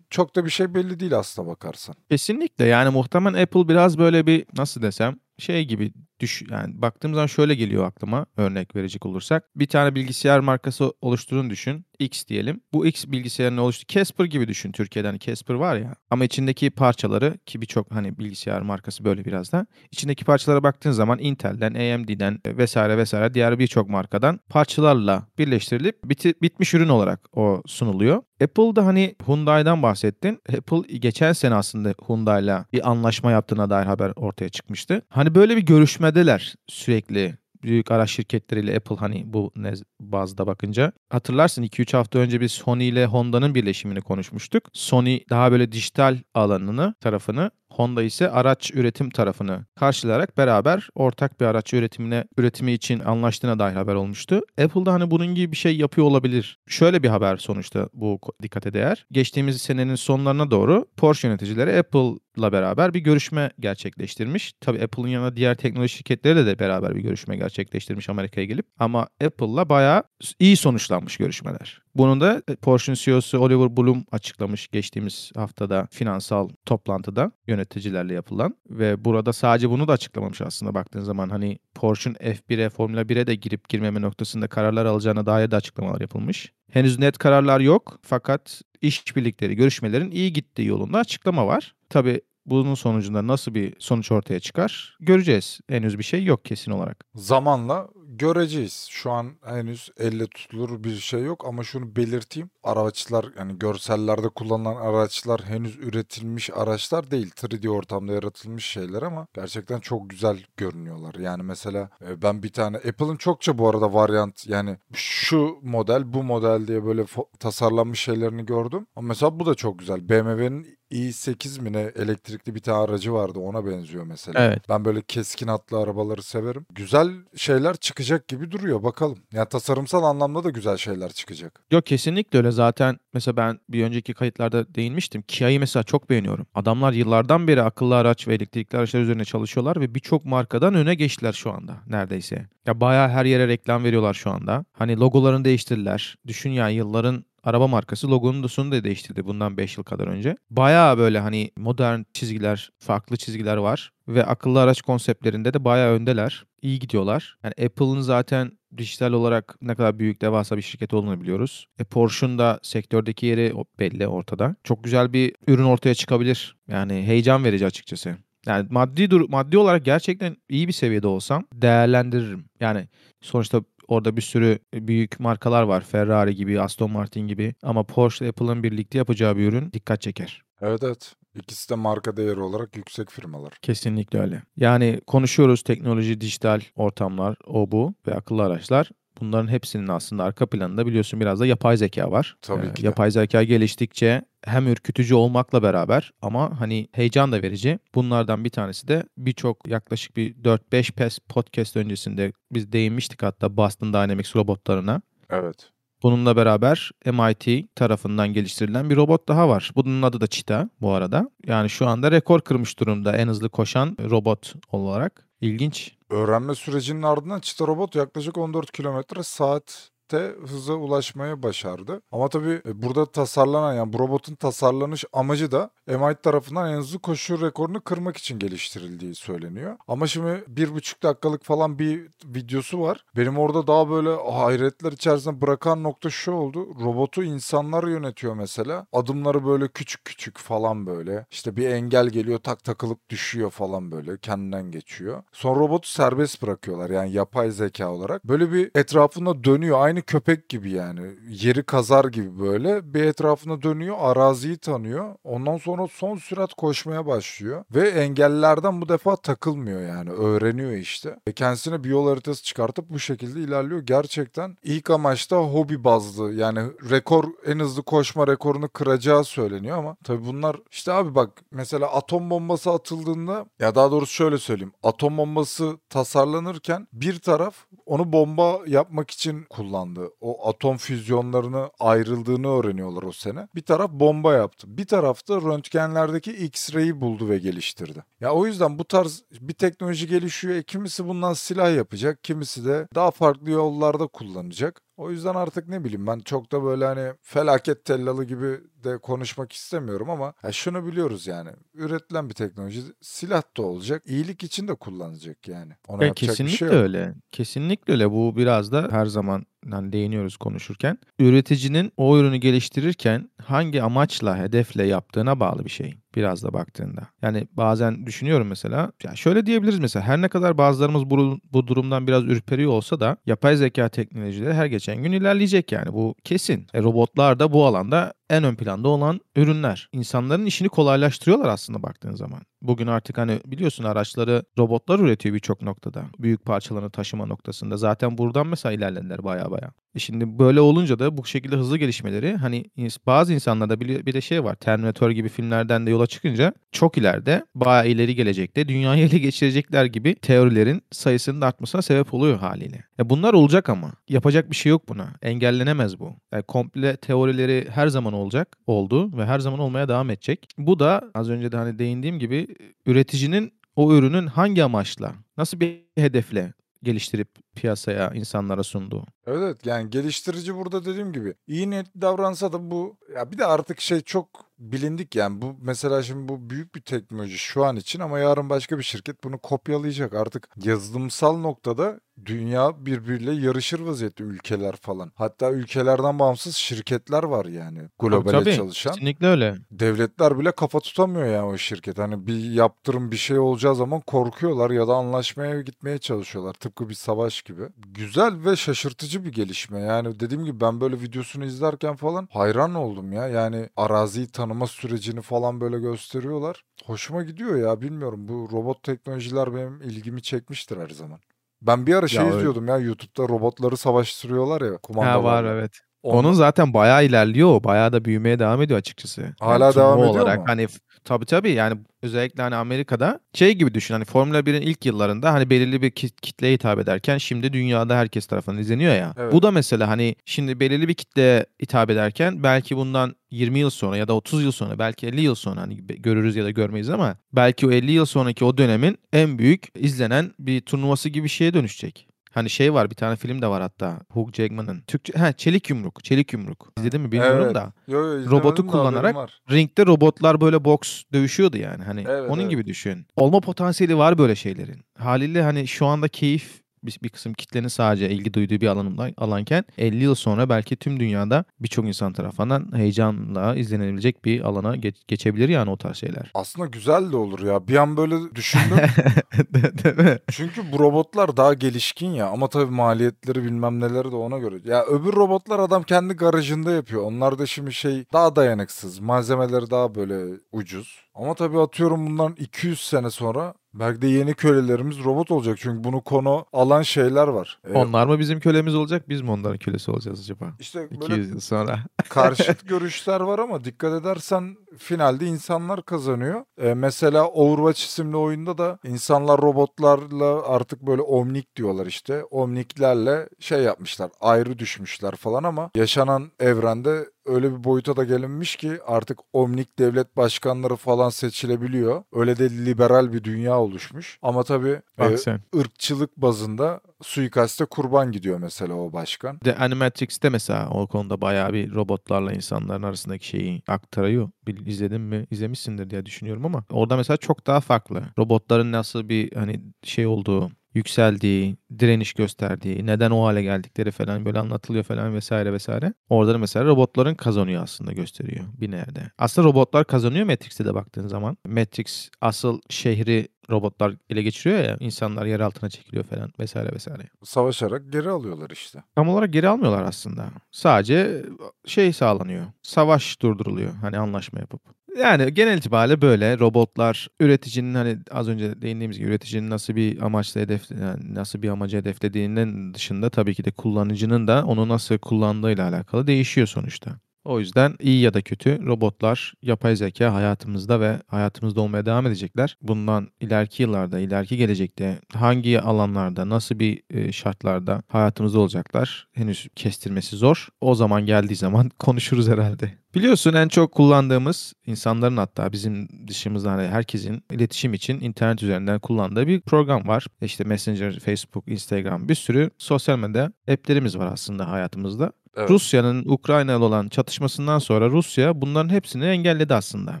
çok 0.12 0.36
da 0.36 0.44
bir 0.44 0.50
şey 0.50 0.74
belli 0.74 1.00
değil 1.00 1.18
aslına 1.18 1.48
bakarsan. 1.48 1.94
Kesinlikle 2.10 2.64
yani 2.64 2.90
muhtemelen 2.90 3.42
Apple 3.42 3.68
biraz 3.68 3.98
böyle 3.98 4.26
bir 4.26 4.46
nasıl 4.56 4.82
desem 4.82 5.16
şey 5.38 5.64
gibi 5.64 5.92
düş 6.22 6.42
yani 6.50 6.82
baktığım 6.82 7.14
zaman 7.14 7.26
şöyle 7.26 7.54
geliyor 7.54 7.86
aklıma 7.86 8.26
örnek 8.36 8.76
verecek 8.76 9.06
olursak. 9.06 9.44
Bir 9.56 9.66
tane 9.66 9.94
bilgisayar 9.94 10.40
markası 10.40 10.92
oluşturduğunu 11.00 11.50
düşün. 11.50 11.86
X 11.98 12.26
diyelim. 12.26 12.60
Bu 12.72 12.86
X 12.86 13.06
bilgisayarını 13.06 13.62
oluştu. 13.62 13.84
Casper 13.88 14.24
gibi 14.24 14.48
düşün 14.48 14.72
Türkiye'de 14.72 15.08
hani 15.08 15.18
Casper 15.18 15.54
var 15.54 15.76
ya. 15.76 15.94
Ama 16.10 16.24
içindeki 16.24 16.70
parçaları 16.70 17.38
ki 17.46 17.62
birçok 17.62 17.92
hani 17.94 18.18
bilgisayar 18.18 18.60
markası 18.60 19.04
böyle 19.04 19.24
biraz 19.24 19.52
da. 19.52 19.66
içindeki 19.90 20.24
parçalara 20.24 20.62
baktığın 20.62 20.90
zaman 20.90 21.18
Intel'den, 21.18 21.74
AMD'den 21.74 22.38
e, 22.44 22.56
vesaire 22.56 22.96
vesaire 22.96 23.34
diğer 23.34 23.58
birçok 23.58 23.88
markadan 23.88 24.40
parçalarla 24.48 25.26
birleştirilip 25.38 26.04
biti- 26.04 26.34
bitmiş 26.42 26.74
ürün 26.74 26.88
olarak 26.88 27.20
o 27.38 27.62
sunuluyor. 27.66 28.22
Apple'da 28.42 28.86
hani 28.86 29.14
Hyundai'den 29.26 29.82
bahsettin. 29.82 30.40
Apple 30.58 30.98
geçen 30.98 31.32
sene 31.32 31.54
aslında 31.54 31.94
Hyundai'la 32.06 32.66
bir 32.72 32.90
anlaşma 32.90 33.30
yaptığına 33.30 33.70
dair 33.70 33.86
haber 33.86 34.12
ortaya 34.16 34.48
çıkmıştı. 34.48 35.02
Hani 35.08 35.34
böyle 35.34 35.56
bir 35.56 35.66
görüşmedeler 36.12 36.54
sürekli 36.66 37.34
büyük 37.62 37.90
araç 37.90 38.10
şirketleriyle 38.10 38.76
Apple 38.76 38.96
hani 38.96 39.22
bu 39.26 39.52
bazda 40.00 40.46
bakınca. 40.46 40.92
Hatırlarsın 41.10 41.62
2-3 41.62 41.96
hafta 41.96 42.18
önce 42.18 42.40
biz 42.40 42.52
Sony 42.52 42.88
ile 42.88 43.06
Honda'nın 43.06 43.54
birleşimini 43.54 44.00
konuşmuştuk. 44.00 44.68
Sony 44.72 45.20
daha 45.30 45.52
böyle 45.52 45.72
dijital 45.72 46.18
alanını, 46.34 46.94
tarafını 47.00 47.50
Honda 47.76 48.02
ise 48.02 48.30
araç 48.30 48.70
üretim 48.74 49.10
tarafını 49.10 49.64
karşılayarak 49.74 50.38
beraber 50.38 50.88
ortak 50.94 51.40
bir 51.40 51.46
araç 51.46 51.74
üretimine 51.74 52.24
üretimi 52.36 52.72
için 52.72 53.00
anlaştığına 53.00 53.58
dair 53.58 53.74
haber 53.74 53.94
olmuştu. 53.94 54.40
Apple'da 54.58 54.92
hani 54.92 55.10
bunun 55.10 55.34
gibi 55.34 55.52
bir 55.52 55.56
şey 55.56 55.76
yapıyor 55.76 56.06
olabilir. 56.06 56.58
Şöyle 56.66 57.02
bir 57.02 57.08
haber 57.08 57.36
sonuçta 57.36 57.88
bu 57.92 58.20
dikkate 58.42 58.72
değer. 58.72 59.06
Geçtiğimiz 59.12 59.62
senenin 59.62 59.94
sonlarına 59.94 60.50
doğru 60.50 60.86
Porsche 60.96 61.28
yöneticileri 61.28 61.78
Apple'la 61.78 62.52
beraber 62.52 62.94
bir 62.94 63.00
görüşme 63.00 63.50
gerçekleştirmiş. 63.60 64.52
Tabii 64.60 64.82
Apple'ın 64.82 65.08
yanına 65.08 65.36
diğer 65.36 65.54
teknoloji 65.54 65.96
şirketleri 65.96 66.46
de 66.46 66.58
beraber 66.58 66.96
bir 66.96 67.00
görüşme 67.00 67.36
gerçekleştirmiş 67.36 68.08
Amerika'ya 68.08 68.46
gelip. 68.46 68.66
Ama 68.78 69.08
Apple'la 69.24 69.68
bayağı 69.68 70.02
iyi 70.38 70.56
sonuçlanmış 70.56 71.16
görüşmeler. 71.16 71.81
Bunu 71.94 72.20
da 72.20 72.42
Porsche'un 72.62 72.94
CEO'su 72.94 73.38
Oliver 73.38 73.76
Bloom 73.76 74.04
açıklamış 74.12 74.68
geçtiğimiz 74.68 75.32
haftada 75.36 75.88
finansal 75.90 76.48
toplantıda 76.66 77.32
yöneticilerle 77.46 78.14
yapılan 78.14 78.56
ve 78.70 79.04
burada 79.04 79.32
sadece 79.32 79.70
bunu 79.70 79.88
da 79.88 79.92
açıklamamış 79.92 80.40
aslında 80.40 80.74
baktığın 80.74 81.00
zaman 81.00 81.28
hani 81.28 81.58
Porsche'un 81.74 82.14
F1'e 82.14 82.68
Formula 82.70 83.02
1'e 83.02 83.26
de 83.26 83.34
girip 83.34 83.68
girmeme 83.68 84.00
noktasında 84.00 84.48
kararlar 84.48 84.86
alacağına 84.86 85.26
dair 85.26 85.50
de 85.50 85.56
açıklamalar 85.56 86.00
yapılmış. 86.00 86.52
Henüz 86.70 86.98
net 86.98 87.18
kararlar 87.18 87.60
yok 87.60 87.98
fakat 88.02 88.62
işbirlikleri, 88.80 89.56
görüşmelerin 89.56 90.10
iyi 90.10 90.32
gittiği 90.32 90.66
yolunda 90.66 90.98
açıklama 90.98 91.46
var. 91.46 91.74
Tabii 91.88 92.20
bunun 92.46 92.74
sonucunda 92.74 93.26
nasıl 93.26 93.54
bir 93.54 93.74
sonuç 93.78 94.12
ortaya 94.12 94.40
çıkar 94.40 94.96
göreceğiz. 95.00 95.60
Henüz 95.68 95.98
bir 95.98 96.04
şey 96.04 96.24
yok 96.24 96.44
kesin 96.44 96.70
olarak. 96.70 97.04
Zamanla 97.14 97.88
göreceğiz. 98.18 98.86
Şu 98.90 99.10
an 99.10 99.32
henüz 99.44 99.90
elle 99.96 100.26
tutulur 100.26 100.84
bir 100.84 100.96
şey 100.96 101.22
yok 101.22 101.44
ama 101.46 101.64
şunu 101.64 101.96
belirteyim. 101.96 102.50
Araçlar 102.62 103.26
yani 103.38 103.58
görsellerde 103.58 104.28
kullanılan 104.28 104.76
araçlar 104.76 105.44
henüz 105.44 105.78
üretilmiş 105.78 106.50
araçlar 106.50 107.10
değil. 107.10 107.30
3D 107.30 107.68
ortamda 107.68 108.12
yaratılmış 108.12 108.64
şeyler 108.64 109.02
ama 109.02 109.26
gerçekten 109.34 109.80
çok 109.80 110.10
güzel 110.10 110.38
görünüyorlar. 110.56 111.14
Yani 111.14 111.42
mesela 111.42 111.90
e, 112.08 112.22
ben 112.22 112.42
bir 112.42 112.52
tane 112.52 112.76
Apple'ın 112.76 113.16
çokça 113.16 113.58
bu 113.58 113.68
arada 113.68 113.94
varyant 113.94 114.46
yani 114.46 114.78
şu 114.92 115.58
model 115.62 116.12
bu 116.12 116.22
model 116.22 116.66
diye 116.66 116.84
böyle 116.84 117.04
tasarlanmış 117.38 118.00
şeylerini 118.00 118.46
gördüm. 118.46 118.86
Ama 118.96 119.08
mesela 119.08 119.40
bu 119.40 119.46
da 119.46 119.54
çok 119.54 119.78
güzel. 119.78 120.08
BMW'nin 120.08 120.78
i8 120.92 121.60
mi 121.60 121.72
ne 121.72 121.80
elektrikli 121.80 122.54
bir 122.54 122.60
tane 122.60 122.78
aracı 122.78 123.12
vardı 123.12 123.38
ona 123.38 123.66
benziyor 123.66 124.04
mesela. 124.04 124.44
Evet. 124.44 124.68
Ben 124.68 124.84
böyle 124.84 125.02
keskin 125.02 125.48
hatlı 125.48 125.78
arabaları 125.78 126.22
severim. 126.22 126.66
Güzel 126.74 127.10
şeyler 127.36 127.76
çıkacak 127.76 128.28
gibi 128.28 128.50
duruyor 128.50 128.82
bakalım. 128.82 129.18
Yani 129.32 129.48
tasarımsal 129.48 130.02
anlamda 130.02 130.44
da 130.44 130.50
güzel 130.50 130.76
şeyler 130.76 131.12
çıkacak. 131.12 131.60
Yok 131.70 131.86
kesinlikle 131.86 132.38
öyle 132.38 132.50
zaten 132.50 132.98
mesela 133.14 133.36
ben 133.36 133.60
bir 133.68 133.84
önceki 133.84 134.14
kayıtlarda 134.14 134.74
değinmiştim. 134.74 135.22
Kia'yı 135.22 135.60
mesela 135.60 135.82
çok 135.82 136.10
beğeniyorum. 136.10 136.46
Adamlar 136.54 136.92
yıllardan 136.92 137.48
beri 137.48 137.62
akıllı 137.62 137.96
araç 137.96 138.28
ve 138.28 138.34
elektrikli 138.34 138.76
araçlar 138.76 139.00
üzerine 139.00 139.24
çalışıyorlar 139.24 139.80
ve 139.80 139.94
birçok 139.94 140.24
markadan 140.24 140.74
öne 140.74 140.94
geçtiler 140.94 141.32
şu 141.32 141.52
anda 141.52 141.76
neredeyse. 141.86 142.46
Ya 142.66 142.80
bayağı 142.80 143.08
her 143.08 143.24
yere 143.24 143.48
reklam 143.48 143.84
veriyorlar 143.84 144.14
şu 144.14 144.30
anda. 144.30 144.64
Hani 144.72 145.00
logolarını 145.00 145.44
değiştirdiler. 145.44 146.16
Düşün 146.26 146.50
ya 146.50 146.68
yılların 146.68 147.24
araba 147.44 147.66
markası 147.66 148.10
logonun 148.10 148.42
dosunu 148.42 148.72
da 148.72 148.84
değiştirdi 148.84 149.24
bundan 149.24 149.56
5 149.56 149.76
yıl 149.76 149.84
kadar 149.84 150.06
önce. 150.06 150.36
Bayağı 150.50 150.98
böyle 150.98 151.20
hani 151.20 151.50
modern 151.56 152.00
çizgiler, 152.12 152.70
farklı 152.78 153.16
çizgiler 153.16 153.56
var 153.56 153.92
ve 154.08 154.24
akıllı 154.24 154.60
araç 154.60 154.82
konseptlerinde 154.82 155.54
de 155.54 155.64
bayağı 155.64 155.92
öndeler. 155.92 156.44
İyi 156.62 156.78
gidiyorlar. 156.78 157.38
Yani 157.44 157.66
Apple'ın 157.66 158.00
zaten 158.00 158.52
dijital 158.76 159.12
olarak 159.12 159.56
ne 159.62 159.74
kadar 159.74 159.98
büyük 159.98 160.22
devasa 160.22 160.56
bir 160.56 160.62
şirket 160.62 160.94
olduğunu 160.94 161.20
biliyoruz. 161.20 161.66
E 161.78 161.84
Porsche'un 161.84 162.38
da 162.38 162.60
sektördeki 162.62 163.26
yeri 163.26 163.52
belli 163.78 164.06
ortada. 164.06 164.56
Çok 164.64 164.84
güzel 164.84 165.12
bir 165.12 165.34
ürün 165.46 165.64
ortaya 165.64 165.94
çıkabilir. 165.94 166.56
Yani 166.68 166.92
heyecan 167.02 167.44
verici 167.44 167.66
açıkçası. 167.66 168.16
Yani 168.46 168.66
maddi 168.70 169.10
dur 169.10 169.28
maddi 169.28 169.58
olarak 169.58 169.84
gerçekten 169.84 170.36
iyi 170.48 170.68
bir 170.68 170.72
seviyede 170.72 171.06
olsam 171.06 171.44
değerlendiririm. 171.54 172.44
Yani 172.60 172.88
sonuçta 173.20 173.62
Orada 173.92 174.16
bir 174.16 174.22
sürü 174.22 174.58
büyük 174.74 175.20
markalar 175.20 175.62
var. 175.62 175.80
Ferrari 175.80 176.34
gibi, 176.34 176.60
Aston 176.60 176.90
Martin 176.90 177.28
gibi. 177.28 177.54
Ama 177.62 177.82
Porsche 177.82 178.28
Apple'ın 178.28 178.62
birlikte 178.62 178.98
yapacağı 178.98 179.36
bir 179.36 179.48
ürün 179.48 179.72
dikkat 179.72 180.00
çeker. 180.00 180.42
Evet 180.60 180.82
evet. 180.82 181.14
İkisi 181.34 181.70
de 181.70 181.74
marka 181.74 182.16
değeri 182.16 182.40
olarak 182.40 182.76
yüksek 182.76 183.10
firmalar. 183.10 183.52
Kesinlikle 183.62 184.18
öyle. 184.18 184.42
Yani 184.56 185.00
konuşuyoruz 185.06 185.62
teknoloji, 185.62 186.20
dijital 186.20 186.60
ortamlar, 186.76 187.36
o 187.46 187.70
bu 187.70 187.94
ve 188.06 188.14
akıllı 188.14 188.42
araçlar. 188.42 188.90
Bunların 189.20 189.48
hepsinin 189.48 189.88
aslında 189.88 190.24
arka 190.24 190.46
planında 190.46 190.86
biliyorsun 190.86 191.20
biraz 191.20 191.40
da 191.40 191.46
yapay 191.46 191.76
zeka 191.76 192.10
var. 192.10 192.36
Tabii 192.42 192.66
ee, 192.66 192.74
ki 192.74 192.82
de. 192.82 192.86
Yapay 192.86 193.10
zeka 193.10 193.42
geliştikçe 193.42 194.22
hem 194.44 194.68
ürkütücü 194.68 195.14
olmakla 195.14 195.62
beraber 195.62 196.12
ama 196.22 196.60
hani 196.60 196.88
heyecan 196.92 197.32
da 197.32 197.42
verici. 197.42 197.78
Bunlardan 197.94 198.44
bir 198.44 198.50
tanesi 198.50 198.88
de 198.88 199.04
birçok 199.18 199.68
yaklaşık 199.68 200.16
bir 200.16 200.34
4-5 200.34 200.92
PES 200.92 201.18
podcast 201.18 201.76
öncesinde 201.76 202.32
biz 202.52 202.72
değinmiştik 202.72 203.22
hatta 203.22 203.56
Boston 203.56 203.92
Dynamics 203.92 204.36
robotlarına. 204.36 205.02
Evet. 205.30 205.72
Bununla 206.02 206.36
beraber 206.36 206.90
MIT 207.06 207.76
tarafından 207.76 208.32
geliştirilen 208.32 208.90
bir 208.90 208.96
robot 208.96 209.28
daha 209.28 209.48
var. 209.48 209.70
Bunun 209.76 210.02
adı 210.02 210.20
da 210.20 210.26
Cheetah 210.26 210.68
bu 210.80 210.92
arada. 210.92 211.30
Yani 211.46 211.70
şu 211.70 211.86
anda 211.86 212.10
rekor 212.10 212.40
kırmış 212.40 212.78
durumda 212.80 213.16
en 213.16 213.28
hızlı 213.28 213.48
koşan 213.48 213.96
robot 214.10 214.54
olarak. 214.72 215.28
İlginç. 215.42 215.96
Öğrenme 216.10 216.54
sürecinin 216.54 217.02
ardından 217.02 217.40
Cheetah 217.40 217.66
robot 217.68 217.94
yaklaşık 217.94 218.38
14 218.38 218.72
km 218.72 219.20
saat 219.22 219.91
saatte 220.12 220.34
hıza 220.46 220.74
ulaşmayı 220.74 221.42
başardı. 221.42 222.02
Ama 222.12 222.28
tabii 222.28 222.62
e, 222.66 222.82
burada 222.82 223.06
tasarlanan 223.06 223.74
yani 223.74 223.92
bu 223.92 223.98
robotun 223.98 224.34
tasarlanış 224.34 225.04
amacı 225.12 225.52
da 225.52 225.70
MIT 225.86 226.22
tarafından 226.22 226.72
en 226.72 226.76
hızlı 226.76 226.98
koşu 226.98 227.40
rekorunu 227.40 227.80
kırmak 227.80 228.16
için 228.16 228.38
geliştirildiği 228.38 229.14
söyleniyor. 229.14 229.76
Ama 229.88 230.06
şimdi 230.06 230.44
bir 230.48 230.74
buçuk 230.74 231.02
dakikalık 231.02 231.44
falan 231.44 231.78
bir 231.78 232.08
videosu 232.24 232.80
var. 232.80 233.04
Benim 233.16 233.38
orada 233.38 233.66
daha 233.66 233.90
böyle 233.90 234.30
hayretler 234.32 234.92
içerisinde 234.92 235.40
bırakan 235.40 235.82
nokta 235.82 236.10
şu 236.10 236.32
oldu. 236.32 236.68
Robotu 236.84 237.22
insanlar 237.22 237.84
yönetiyor 237.84 238.34
mesela. 238.34 238.86
Adımları 238.92 239.46
böyle 239.46 239.68
küçük 239.68 240.04
küçük 240.04 240.38
falan 240.38 240.86
böyle. 240.86 241.26
İşte 241.30 241.56
bir 241.56 241.68
engel 241.68 242.06
geliyor 242.08 242.38
tak 242.38 242.64
takılıp 242.64 243.08
düşüyor 243.10 243.50
falan 243.50 243.90
böyle. 243.92 244.18
Kendinden 244.18 244.70
geçiyor. 244.70 245.22
Sonra 245.32 245.60
robotu 245.60 245.88
serbest 245.88 246.42
bırakıyorlar 246.42 246.90
yani 246.90 247.12
yapay 247.12 247.50
zeka 247.50 247.90
olarak. 247.90 248.24
Böyle 248.24 248.52
bir 248.52 248.70
etrafında 248.74 249.44
dönüyor. 249.44 249.80
Aynı 249.80 250.01
köpek 250.02 250.48
gibi 250.48 250.70
yani. 250.70 251.00
Yeri 251.28 251.62
kazar 251.62 252.04
gibi 252.04 252.40
böyle. 252.40 252.94
Bir 252.94 253.04
etrafına 253.04 253.62
dönüyor, 253.62 253.96
araziyi 254.00 254.56
tanıyor. 254.56 255.14
Ondan 255.24 255.56
sonra 255.56 255.86
son 255.88 256.16
sürat 256.16 256.54
koşmaya 256.54 257.06
başlıyor. 257.06 257.64
Ve 257.74 257.88
engellerden 257.88 258.80
bu 258.80 258.88
defa 258.88 259.16
takılmıyor 259.16 259.80
yani. 259.80 260.10
Öğreniyor 260.10 260.72
işte. 260.72 261.18
Ve 261.28 261.32
kendisine 261.32 261.84
bir 261.84 261.88
yol 261.90 262.08
haritası 262.08 262.44
çıkartıp 262.44 262.90
bu 262.90 262.98
şekilde 262.98 263.40
ilerliyor. 263.40 263.80
Gerçekten 263.80 264.56
ilk 264.62 264.90
amaçta 264.90 265.36
hobi 265.36 265.84
bazlı. 265.84 266.32
Yani 266.32 266.60
rekor 266.90 267.24
en 267.46 267.58
hızlı 267.58 267.82
koşma 267.82 268.26
rekorunu 268.26 268.68
kıracağı 268.68 269.24
söyleniyor 269.24 269.78
ama 269.78 269.96
tabii 270.04 270.26
bunlar 270.26 270.56
işte 270.70 270.92
abi 270.92 271.14
bak 271.14 271.30
mesela 271.50 271.92
atom 271.92 272.30
bombası 272.30 272.70
atıldığında 272.70 273.46
ya 273.60 273.74
daha 273.74 273.90
doğrusu 273.90 274.12
şöyle 274.12 274.38
söyleyeyim. 274.38 274.72
Atom 274.82 275.18
bombası 275.18 275.78
tasarlanırken 275.90 276.88
bir 276.92 277.18
taraf 277.18 277.54
onu 277.86 278.12
bomba 278.12 278.58
yapmak 278.66 279.10
için 279.10 279.44
kullandı 279.50 279.91
kullandı. 279.94 280.14
O 280.20 280.48
atom 280.48 280.76
füzyonlarını 280.76 281.70
ayrıldığını 281.80 282.48
öğreniyorlar 282.48 283.02
o 283.02 283.12
sene. 283.12 283.48
Bir 283.54 283.62
taraf 283.62 283.90
bomba 283.90 284.34
yaptı. 284.34 284.66
Bir 284.68 284.84
tarafta 284.84 285.40
röntgenlerdeki 285.40 286.32
X-ray'i 286.32 287.00
buldu 287.00 287.28
ve 287.28 287.38
geliştirdi. 287.38 288.04
Ya 288.20 288.32
o 288.32 288.46
yüzden 288.46 288.78
bu 288.78 288.84
tarz 288.84 289.22
bir 289.40 289.54
teknoloji 289.54 290.06
gelişiyor. 290.06 290.54
E, 290.54 290.62
kimisi 290.62 291.08
bundan 291.08 291.32
silah 291.32 291.76
yapacak, 291.76 292.24
kimisi 292.24 292.64
de 292.64 292.88
daha 292.94 293.10
farklı 293.10 293.50
yollarda 293.50 294.06
kullanacak. 294.06 294.82
O 294.96 295.10
yüzden 295.10 295.34
artık 295.34 295.68
ne 295.68 295.84
bileyim 295.84 296.06
ben 296.06 296.18
çok 296.18 296.52
da 296.52 296.64
böyle 296.64 296.84
hani 296.84 297.12
felaket 297.22 297.84
tellalı 297.84 298.24
gibi 298.24 298.60
de 298.84 298.98
konuşmak 298.98 299.52
istemiyorum 299.52 300.10
ama 300.10 300.34
ya 300.42 300.52
şunu 300.52 300.86
biliyoruz 300.86 301.26
yani. 301.26 301.50
Üretilen 301.74 302.28
bir 302.28 302.34
teknoloji 302.34 302.82
silah 303.00 303.42
da 303.56 303.62
olacak. 303.62 304.02
iyilik 304.06 304.42
için 304.42 304.68
de 304.68 304.74
kullanılacak 304.74 305.48
yani. 305.48 305.72
Ona 305.88 306.04
ya 306.04 306.14
kesinlikle 306.14 306.56
şey 306.56 306.68
öyle. 306.68 307.14
Kesinlikle 307.32 307.92
öyle. 307.92 308.10
Bu 308.10 308.36
biraz 308.36 308.72
da 308.72 308.88
her 308.90 309.06
zaman 309.06 309.46
hani 309.70 309.92
değiniyoruz 309.92 310.36
konuşurken. 310.36 310.98
Üreticinin 311.18 311.92
o 311.96 312.18
ürünü 312.18 312.36
geliştirirken 312.36 313.30
hangi 313.42 313.82
amaçla, 313.82 314.38
hedefle 314.38 314.86
yaptığına 314.86 315.40
bağlı 315.40 315.64
bir 315.64 315.70
şey 315.70 316.01
biraz 316.14 316.44
da 316.44 316.52
baktığında. 316.52 317.08
Yani 317.22 317.46
bazen 317.52 318.06
düşünüyorum 318.06 318.46
mesela. 318.46 318.92
Ya 319.04 319.16
şöyle 319.16 319.46
diyebiliriz 319.46 319.78
mesela 319.78 320.06
her 320.06 320.22
ne 320.22 320.28
kadar 320.28 320.58
bazılarımız 320.58 321.10
bu, 321.10 321.38
bu 321.52 321.66
durumdan 321.66 322.06
biraz 322.06 322.24
ürperiyor 322.24 322.70
olsa 322.70 323.00
da 323.00 323.16
yapay 323.26 323.56
zeka 323.56 323.88
teknolojileri 323.88 324.54
her 324.54 324.66
geçen 324.66 325.02
gün 325.02 325.12
ilerleyecek 325.12 325.72
yani 325.72 325.92
bu 325.92 326.14
kesin. 326.24 326.66
E, 326.74 326.82
robotlar 326.82 327.38
da 327.38 327.52
bu 327.52 327.66
alanda 327.66 328.12
en 328.32 328.44
ön 328.44 328.54
planda 328.54 328.88
olan 328.88 329.20
ürünler. 329.36 329.88
İnsanların 329.92 330.46
işini 330.46 330.68
kolaylaştırıyorlar 330.68 331.48
aslında 331.48 331.82
baktığın 331.82 332.14
zaman. 332.14 332.40
Bugün 332.62 332.86
artık 332.86 333.18
hani 333.18 333.40
biliyorsun 333.46 333.84
araçları 333.84 334.44
robotlar 334.58 334.98
üretiyor 334.98 335.34
birçok 335.34 335.62
noktada. 335.62 336.04
Büyük 336.18 336.44
parçalarını 336.44 336.90
taşıma 336.90 337.26
noktasında. 337.26 337.76
Zaten 337.76 338.18
buradan 338.18 338.46
mesela 338.46 338.72
ilerlediler 338.72 339.24
baya 339.24 339.50
baya. 339.50 339.72
E 339.94 339.98
şimdi 339.98 340.38
böyle 340.38 340.60
olunca 340.60 340.98
da 340.98 341.18
bu 341.18 341.24
şekilde 341.24 341.56
hızlı 341.56 341.78
gelişmeleri 341.78 342.36
hani 342.36 342.64
bazı 343.06 343.34
insanlarda 343.34 343.80
bir, 343.80 344.14
de 344.14 344.20
şey 344.20 344.44
var. 344.44 344.54
Terminator 344.54 345.10
gibi 345.10 345.28
filmlerden 345.28 345.86
de 345.86 345.90
yola 345.90 346.06
çıkınca 346.06 346.54
çok 346.72 346.98
ileride 346.98 347.46
bayağı 347.54 347.88
ileri 347.88 348.14
gelecekte 348.14 348.68
dünyayı 348.68 349.06
ele 349.06 349.18
geçirecekler 349.18 349.84
gibi 349.84 350.14
teorilerin 350.14 350.82
sayısının 350.92 351.40
da 351.40 351.46
artmasına 351.46 351.82
sebep 351.82 352.14
oluyor 352.14 352.38
haliyle. 352.38 352.84
E 353.00 353.10
bunlar 353.10 353.32
olacak 353.32 353.68
ama 353.68 353.92
yapacak 354.08 354.50
bir 354.50 354.56
şey 354.56 354.70
yok 354.70 354.88
buna. 354.88 355.08
Engellenemez 355.22 356.00
bu. 356.00 356.16
Yani 356.32 356.42
komple 356.42 356.96
teorileri 356.96 357.68
her 357.70 357.88
zaman 357.88 358.12
olacak, 358.12 358.21
oldu 358.66 359.16
ve 359.18 359.26
her 359.26 359.38
zaman 359.38 359.60
olmaya 359.60 359.88
devam 359.88 360.10
edecek. 360.10 360.48
Bu 360.58 360.78
da 360.78 361.10
az 361.14 361.30
önce 361.30 361.52
de 361.52 361.56
hani 361.56 361.78
değindiğim 361.78 362.18
gibi 362.18 362.46
üreticinin 362.86 363.52
o 363.76 363.94
ürünün 363.94 364.26
hangi 364.26 364.64
amaçla, 364.64 365.12
nasıl 365.36 365.60
bir 365.60 365.80
hedefle 365.96 366.52
geliştirip 366.82 367.28
piyasaya, 367.54 368.10
insanlara 368.14 368.62
sunduğu. 368.62 369.04
Evet 369.26 369.66
yani 369.66 369.90
geliştirici 369.90 370.56
burada 370.56 370.84
dediğim 370.84 371.12
gibi 371.12 371.34
iyi 371.46 371.70
niyetli 371.70 372.02
davransa 372.02 372.52
da 372.52 372.70
bu 372.70 372.96
ya 373.16 373.32
bir 373.32 373.38
de 373.38 373.46
artık 373.46 373.80
şey 373.80 374.00
çok 374.00 374.28
bilindik 374.58 375.16
yani 375.16 375.42
bu 375.42 375.56
mesela 375.60 376.02
şimdi 376.02 376.28
bu 376.28 376.50
büyük 376.50 376.74
bir 376.74 376.80
teknoloji 376.80 377.38
şu 377.38 377.64
an 377.64 377.76
için 377.76 378.00
ama 378.00 378.18
yarın 378.18 378.50
başka 378.50 378.78
bir 378.78 378.82
şirket 378.82 379.24
bunu 379.24 379.38
kopyalayacak. 379.38 380.14
Artık 380.14 380.48
yazılımsal 380.64 381.38
noktada 381.38 382.00
dünya 382.26 382.86
birbiriyle 382.86 383.32
yarışır 383.32 383.80
vaziyette 383.80 384.24
ülkeler 384.24 384.76
falan. 384.76 385.12
Hatta 385.14 385.50
ülkelerden 385.50 386.18
bağımsız 386.18 386.56
şirketler 386.56 387.22
var 387.22 387.44
yani 387.44 387.78
globale 387.98 388.38
Tabii, 388.38 388.56
çalışan. 388.56 388.92
Kesinlikle 388.92 389.26
öyle. 389.26 389.56
Devletler 389.70 390.38
bile 390.38 390.52
kafa 390.52 390.80
tutamıyor 390.80 391.26
yani 391.26 391.46
o 391.46 391.58
şirket. 391.58 391.98
Hani 391.98 392.26
bir 392.26 392.52
yaptırım 392.52 393.12
bir 393.12 393.16
şey 393.16 393.38
olacağı 393.38 393.74
zaman 393.74 394.00
korkuyorlar 394.00 394.70
ya 394.70 394.88
da 394.88 394.94
anlaşmaya 394.94 395.60
gitmeye 395.60 395.98
çalışıyorlar. 395.98 396.54
Tıpkı 396.54 396.88
bir 396.88 396.94
savaş 396.94 397.41
gibi. 397.44 397.62
Güzel 397.76 398.44
ve 398.44 398.56
şaşırtıcı 398.56 399.24
bir 399.24 399.32
gelişme. 399.32 399.80
Yani 399.80 400.20
dediğim 400.20 400.44
gibi 400.44 400.60
ben 400.60 400.80
böyle 400.80 401.00
videosunu 401.00 401.44
izlerken 401.44 401.96
falan 401.96 402.28
hayran 402.32 402.74
oldum 402.74 403.12
ya. 403.12 403.28
Yani 403.28 403.68
araziyi 403.76 404.26
tanıma 404.26 404.66
sürecini 404.66 405.20
falan 405.22 405.60
böyle 405.60 405.78
gösteriyorlar. 405.80 406.64
Hoşuma 406.84 407.22
gidiyor 407.22 407.56
ya 407.56 407.80
bilmiyorum. 407.80 408.28
Bu 408.28 408.48
robot 408.52 408.82
teknolojiler 408.82 409.54
benim 409.54 409.82
ilgimi 409.82 410.22
çekmiştir 410.22 410.76
her 410.76 410.88
zaman. 410.88 411.20
Ben 411.62 411.86
bir 411.86 411.94
ara 411.94 412.08
şey 412.08 412.24
öyle. 412.24 412.36
izliyordum 412.36 412.68
ya 412.68 412.78
YouTube'da 412.78 413.28
robotları 413.28 413.76
savaştırıyorlar 413.76 414.60
ya 414.62 414.72
Ha 414.72 414.78
kumandalarla. 414.78 415.24
var 415.24 415.44
evet. 415.44 415.80
Onun 416.02 416.32
zaten 416.32 416.74
bayağı 416.74 417.04
ilerliyor. 417.04 417.64
Bayağı 417.64 417.92
da 417.92 418.04
büyümeye 418.04 418.38
devam 418.38 418.62
ediyor 418.62 418.78
açıkçası. 418.78 419.34
Hala 419.40 419.72
turnuva 419.72 419.86
devam 419.86 419.98
ediyor 420.04 420.14
olarak 420.24 420.38
mu? 420.38 420.44
Hani 420.46 420.66
tabii 421.04 421.26
tabii 421.26 421.50
yani 421.50 421.78
özellikle 422.02 422.42
hani 422.42 422.54
Amerika'da 422.54 423.20
şey 423.34 423.52
gibi 423.52 423.74
düşün 423.74 423.94
hani 423.94 424.04
Formula 424.04 424.46
1'in 424.46 424.62
ilk 424.62 424.86
yıllarında 424.86 425.32
hani 425.32 425.50
belirli 425.50 425.82
bir 425.82 425.90
kit- 425.90 426.20
kitleye 426.20 426.54
hitap 426.54 426.78
ederken 426.78 427.18
şimdi 427.18 427.52
dünyada 427.52 427.96
herkes 427.96 428.26
tarafından 428.26 428.58
izleniyor 428.60 428.94
ya. 428.94 429.14
Evet. 429.16 429.32
Bu 429.32 429.42
da 429.42 429.50
mesela 429.50 429.88
hani 429.88 430.16
şimdi 430.24 430.60
belirli 430.60 430.88
bir 430.88 430.94
kitleye 430.94 431.46
hitap 431.62 431.90
ederken 431.90 432.42
belki 432.42 432.76
bundan 432.76 433.16
20 433.30 433.58
yıl 433.58 433.70
sonra 433.70 433.96
ya 433.96 434.08
da 434.08 434.12
30 434.12 434.42
yıl 434.42 434.52
sonra 434.52 434.78
belki 434.78 435.06
50 435.06 435.20
yıl 435.20 435.34
sonra 435.34 435.60
hani 435.60 435.76
görürüz 435.86 436.36
ya 436.36 436.44
da 436.44 436.50
görmeyiz 436.50 436.90
ama 436.90 437.16
belki 437.32 437.66
o 437.66 437.70
50 437.70 437.92
yıl 437.92 438.04
sonraki 438.06 438.44
o 438.44 438.58
dönemin 438.58 438.98
en 439.12 439.38
büyük 439.38 439.66
izlenen 439.78 440.32
bir 440.38 440.60
turnuvası 440.60 441.08
gibi 441.08 441.24
bir 441.24 441.28
şeye 441.28 441.54
dönüşecek. 441.54 442.08
Hani 442.34 442.50
şey 442.50 442.74
var 442.74 442.90
bir 442.90 442.94
tane 442.94 443.16
film 443.16 443.42
de 443.42 443.46
var 443.46 443.62
hatta 443.62 444.00
Hugh 444.10 444.32
Jackman'ın. 444.32 444.80
Türkçe 444.86 445.12
ha 445.18 445.32
Çelik 445.32 445.70
Yumruk. 445.70 446.04
Çelik 446.04 446.32
Yumruk. 446.32 446.72
İzledin 446.78 447.00
mi 447.00 447.12
bilmiyorum 447.12 447.42
Evet. 447.44 447.54
da. 447.54 447.72
Yo, 447.88 447.98
yo, 448.18 448.30
Robotu 448.30 448.66
kullanarak. 448.66 449.16
Ringde 449.50 449.86
robotlar 449.86 450.40
böyle 450.40 450.64
boks 450.64 451.02
dövüşüyordu 451.12 451.56
yani. 451.56 451.84
Hani 451.84 452.04
Evet, 452.08 452.30
onun 452.30 452.40
evet. 452.40 452.50
gibi 452.50 452.66
düşün. 452.66 453.06
Olma 453.16 453.40
potansiyeli 453.40 453.96
var 453.98 454.18
böyle 454.18 454.34
şeylerin. 454.34 454.84
Haliyle 454.98 455.42
hani 455.42 455.68
şu 455.68 455.86
anda 455.86 456.08
keyif 456.08 456.61
bir, 456.84 456.98
bir 457.02 457.08
kısım 457.08 457.32
kitlenin 457.34 457.68
sadece 457.68 458.10
ilgi 458.10 458.34
duyduğu 458.34 458.60
bir 458.60 458.66
alanından 458.66 459.14
alanken 459.16 459.64
50 459.78 460.02
yıl 460.02 460.14
sonra 460.14 460.48
belki 460.48 460.76
tüm 460.76 461.00
dünyada 461.00 461.44
birçok 461.60 461.86
insan 461.86 462.12
tarafından 462.12 462.76
heyecanla 462.76 463.54
izlenebilecek 463.56 464.24
bir 464.24 464.40
alana 464.40 464.76
geç- 464.76 465.06
geçebilir 465.08 465.48
yani 465.48 465.70
o 465.70 465.76
tarz 465.76 465.96
şeyler. 465.96 466.30
Aslında 466.34 466.66
güzel 466.66 467.12
de 467.12 467.16
olur 467.16 467.40
ya. 467.46 467.68
Bir 467.68 467.76
an 467.76 467.96
böyle 467.96 468.34
düşündüm. 468.34 468.76
Değil 469.54 469.96
mi? 469.96 470.18
Çünkü 470.30 470.72
bu 470.72 470.78
robotlar 470.78 471.36
daha 471.36 471.54
gelişkin 471.54 472.10
ya 472.10 472.26
ama 472.26 472.48
tabii 472.48 472.70
maliyetleri 472.72 473.44
bilmem 473.44 473.80
neleri 473.80 474.10
de 474.12 474.16
ona 474.16 474.38
göre. 474.38 474.56
Ya 474.64 474.84
öbür 474.84 475.12
robotlar 475.12 475.58
adam 475.58 475.82
kendi 475.82 476.14
garajında 476.14 476.70
yapıyor. 476.72 477.02
Onlar 477.02 477.38
da 477.38 477.46
şimdi 477.46 477.72
şey 477.72 478.04
daha 478.12 478.36
dayanıksız. 478.36 478.98
Malzemeleri 478.98 479.70
daha 479.70 479.94
böyle 479.94 480.38
ucuz. 480.52 481.00
Ama 481.14 481.34
tabii 481.34 481.60
atıyorum 481.60 482.06
bundan 482.06 482.34
200 482.38 482.80
sene 482.80 483.10
sonra 483.10 483.54
belki 483.74 484.02
de 484.02 484.06
yeni 484.06 484.34
kölelerimiz 484.34 485.04
robot 485.04 485.30
olacak. 485.30 485.58
Çünkü 485.60 485.84
bunu 485.84 486.00
konu 486.00 486.46
alan 486.52 486.82
şeyler 486.82 487.28
var. 487.28 487.58
Ee, 487.68 487.72
Onlar 487.72 488.06
mı 488.06 488.18
bizim 488.18 488.40
kölemiz 488.40 488.74
olacak 488.74 489.08
biz 489.08 489.20
mi 489.20 489.30
onların 489.30 489.58
kölesi 489.58 489.90
olacağız 489.90 490.20
acaba? 490.20 490.52
işte 490.60 490.80
böyle 490.90 491.04
200 491.04 491.30
yıl 491.30 491.40
sonra. 491.40 491.78
karşıt 492.08 492.68
görüşler 492.68 493.20
var 493.20 493.38
ama 493.38 493.64
dikkat 493.64 494.02
edersen 494.02 494.56
finalde 494.78 495.26
insanlar 495.26 495.82
kazanıyor. 495.84 496.44
Ee, 496.62 496.74
mesela 496.74 497.26
Overwatch 497.26 497.80
isimli 497.80 498.16
oyunda 498.16 498.58
da 498.58 498.78
insanlar 498.84 499.42
robotlarla 499.42 500.46
artık 500.48 500.82
böyle 500.82 501.02
omnik 501.02 501.56
diyorlar 501.56 501.86
işte. 501.86 502.24
Omniklerle 502.24 503.28
şey 503.40 503.62
yapmışlar 503.62 504.10
ayrı 504.20 504.58
düşmüşler 504.58 505.16
falan 505.16 505.42
ama 505.42 505.70
yaşanan 505.74 506.30
evrende 506.40 507.04
öyle 507.26 507.52
bir 507.58 507.64
boyuta 507.64 507.96
da 507.96 508.04
gelinmiş 508.04 508.56
ki 508.56 508.78
artık 508.86 509.18
omnik 509.32 509.78
devlet 509.78 510.16
başkanları 510.16 510.76
falan 510.76 511.10
seçilebiliyor. 511.10 512.02
Öyle 512.12 512.38
de 512.38 512.50
liberal 512.50 513.12
bir 513.12 513.24
dünya 513.24 513.58
oluşmuş. 513.60 514.18
Ama 514.22 514.42
tabii 514.42 514.80
Bak 514.98 515.12
e, 515.12 515.16
sen. 515.16 515.40
ırkçılık 515.56 516.16
bazında 516.16 516.80
suikaste 517.02 517.64
kurban 517.64 518.12
gidiyor 518.12 518.38
mesela 518.38 518.74
o 518.74 518.92
başkan. 518.92 519.38
The 519.38 519.56
Animatrix'te 519.56 520.28
mesela 520.28 520.68
o 520.70 520.86
konuda 520.86 521.20
bayağı 521.20 521.52
bir 521.52 521.74
robotlarla 521.74 522.32
insanların 522.32 522.82
arasındaki 522.82 523.26
şeyi 523.26 523.62
aktarıyor. 523.68 524.30
Bil- 524.46 524.66
İzledin 524.66 525.00
mi? 525.00 525.26
İzlemişsindir 525.30 525.90
diye 525.90 526.06
düşünüyorum 526.06 526.44
ama 526.44 526.64
orada 526.70 526.96
mesela 526.96 527.16
çok 527.16 527.46
daha 527.46 527.60
farklı. 527.60 528.02
Robotların 528.18 528.72
nasıl 528.72 529.08
bir 529.08 529.32
hani 529.36 529.60
şey 529.82 530.06
olduğu, 530.06 530.50
yükseldiği, 530.74 531.56
direniş 531.78 532.12
gösterdiği, 532.12 532.86
neden 532.86 533.10
o 533.10 533.24
hale 533.24 533.42
geldikleri 533.42 533.90
falan 533.90 534.24
böyle 534.24 534.38
anlatılıyor 534.38 534.84
falan 534.84 535.14
vesaire 535.14 535.52
vesaire. 535.52 535.94
Orada 536.08 536.34
da 536.34 536.38
mesela 536.38 536.64
robotların 536.64 537.14
kazanıyor 537.14 537.62
aslında 537.62 537.92
gösteriyor 537.92 538.44
bir 538.60 538.70
nerede. 538.70 539.10
Aslında 539.18 539.48
robotlar 539.48 539.84
kazanıyor 539.84 540.26
Matrix'te 540.26 540.64
de 540.64 540.74
baktığın 540.74 541.08
zaman. 541.08 541.36
Matrix 541.46 542.10
asıl 542.20 542.60
şehri 542.70 543.28
robotlar 543.50 543.94
ele 544.10 544.22
geçiriyor 544.22 544.64
ya 544.64 544.76
insanlar 544.80 545.26
yer 545.26 545.40
altına 545.40 545.70
çekiliyor 545.70 546.04
falan 546.04 546.32
vesaire 546.38 546.72
vesaire. 546.74 547.02
Savaşarak 547.24 547.92
geri 547.92 548.10
alıyorlar 548.10 548.50
işte. 548.50 548.82
Tam 548.94 549.08
olarak 549.08 549.32
geri 549.32 549.48
almıyorlar 549.48 549.82
aslında. 549.82 550.26
Sadece 550.50 551.22
şey 551.66 551.92
sağlanıyor. 551.92 552.46
Savaş 552.62 553.22
durduruluyor. 553.22 553.74
Hani 553.74 553.98
anlaşma 553.98 554.40
yapıp. 554.40 554.60
Yani 554.98 555.34
genel 555.34 555.58
itibariyle 555.58 556.00
böyle 556.02 556.38
robotlar 556.38 557.08
üreticinin 557.20 557.74
hani 557.74 557.98
az 558.10 558.28
önce 558.28 558.62
değindiğimiz 558.62 558.98
gibi 558.98 559.08
üreticinin 559.08 559.50
nasıl 559.50 559.76
bir 559.76 560.02
amaçla 560.02 560.40
hedef 560.40 560.70
yani 560.70 561.14
nasıl 561.14 561.42
bir 561.42 561.48
amacı 561.48 561.76
hedeflediğinin 561.76 562.74
dışında 562.74 563.10
tabii 563.10 563.34
ki 563.34 563.44
de 563.44 563.50
kullanıcının 563.50 564.26
da 564.26 564.44
onu 564.46 564.68
nasıl 564.68 564.98
kullandığıyla 564.98 565.68
alakalı 565.68 566.06
değişiyor 566.06 566.46
sonuçta. 566.46 567.00
O 567.24 567.40
yüzden 567.40 567.74
iyi 567.80 568.00
ya 568.00 568.14
da 568.14 568.22
kötü 568.22 568.66
robotlar 568.66 569.34
yapay 569.42 569.76
zeka 569.76 570.14
hayatımızda 570.14 570.80
ve 570.80 570.98
hayatımızda 571.06 571.60
olmaya 571.60 571.86
devam 571.86 572.06
edecekler. 572.06 572.56
Bundan 572.62 573.08
ileriki 573.20 573.62
yıllarda, 573.62 573.98
ileriki 573.98 574.36
gelecekte 574.36 574.98
hangi 575.14 575.60
alanlarda, 575.60 576.28
nasıl 576.28 576.58
bir 576.58 576.82
e, 576.90 577.12
şartlarda 577.12 577.82
hayatımızda 577.88 578.38
olacaklar 578.38 579.08
henüz 579.12 579.48
kestirmesi 579.56 580.16
zor. 580.16 580.48
O 580.60 580.74
zaman 580.74 581.06
geldiği 581.06 581.36
zaman 581.36 581.68
konuşuruz 581.78 582.28
herhalde. 582.28 582.82
Biliyorsun 582.94 583.34
en 583.34 583.48
çok 583.48 583.72
kullandığımız 583.72 584.52
insanların 584.66 585.16
hatta 585.16 585.52
bizim 585.52 585.88
dışımızda 586.08 586.52
hani 586.52 586.68
herkesin 586.68 587.24
iletişim 587.30 587.74
için 587.74 588.00
internet 588.00 588.42
üzerinden 588.42 588.80
kullandığı 588.80 589.26
bir 589.26 589.40
program 589.40 589.88
var. 589.88 590.06
İşte 590.22 590.44
Messenger, 590.44 591.00
Facebook, 591.00 591.48
Instagram 591.48 592.08
bir 592.08 592.14
sürü 592.14 592.50
sosyal 592.58 592.98
medya 592.98 593.32
app'lerimiz 593.48 593.98
var 593.98 594.12
aslında 594.12 594.50
hayatımızda. 594.50 595.12
Evet. 595.36 595.50
Rusya'nın 595.50 596.04
Ukrayna 596.06 596.52
ile 596.52 596.64
olan 596.64 596.88
çatışmasından 596.88 597.58
sonra 597.58 597.90
Rusya 597.90 598.40
bunların 598.40 598.68
hepsini 598.68 599.04
engelledi 599.04 599.54
aslında. 599.54 600.00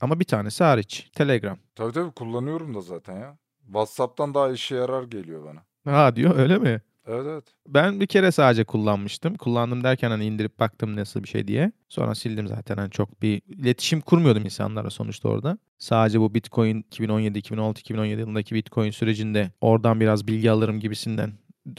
Ama 0.00 0.20
bir 0.20 0.24
tanesi 0.24 0.64
hariç. 0.64 1.10
Telegram. 1.14 1.58
Tabii 1.74 1.92
tabii 1.92 2.10
kullanıyorum 2.10 2.74
da 2.74 2.80
zaten 2.80 3.16
ya. 3.16 3.38
WhatsApp'tan 3.66 4.34
daha 4.34 4.50
işe 4.50 4.76
yarar 4.76 5.02
geliyor 5.02 5.44
bana. 5.44 5.94
Ha 5.94 6.16
diyor 6.16 6.38
öyle 6.38 6.58
mi? 6.58 6.80
Evet 7.06 7.26
evet. 7.26 7.44
Ben 7.68 8.00
bir 8.00 8.06
kere 8.06 8.32
sadece 8.32 8.64
kullanmıştım. 8.64 9.34
Kullandım 9.34 9.84
derken 9.84 10.10
hani 10.10 10.24
indirip 10.24 10.58
baktım 10.58 10.96
nasıl 10.96 11.22
bir 11.22 11.28
şey 11.28 11.48
diye. 11.48 11.72
Sonra 11.88 12.14
sildim 12.14 12.48
zaten. 12.48 12.76
Hani 12.76 12.90
çok 12.90 13.22
bir 13.22 13.42
iletişim 13.48 14.00
kurmuyordum 14.00 14.44
insanlara 14.44 14.90
sonuçta 14.90 15.28
orada. 15.28 15.58
Sadece 15.78 16.20
bu 16.20 16.34
Bitcoin 16.34 16.80
2017, 16.80 17.38
2016, 17.38 17.80
2017 17.80 18.20
yılındaki 18.20 18.54
Bitcoin 18.54 18.90
sürecinde 18.90 19.50
oradan 19.60 20.00
biraz 20.00 20.26
bilgi 20.26 20.50
alırım 20.50 20.80
gibisinden 20.80 21.32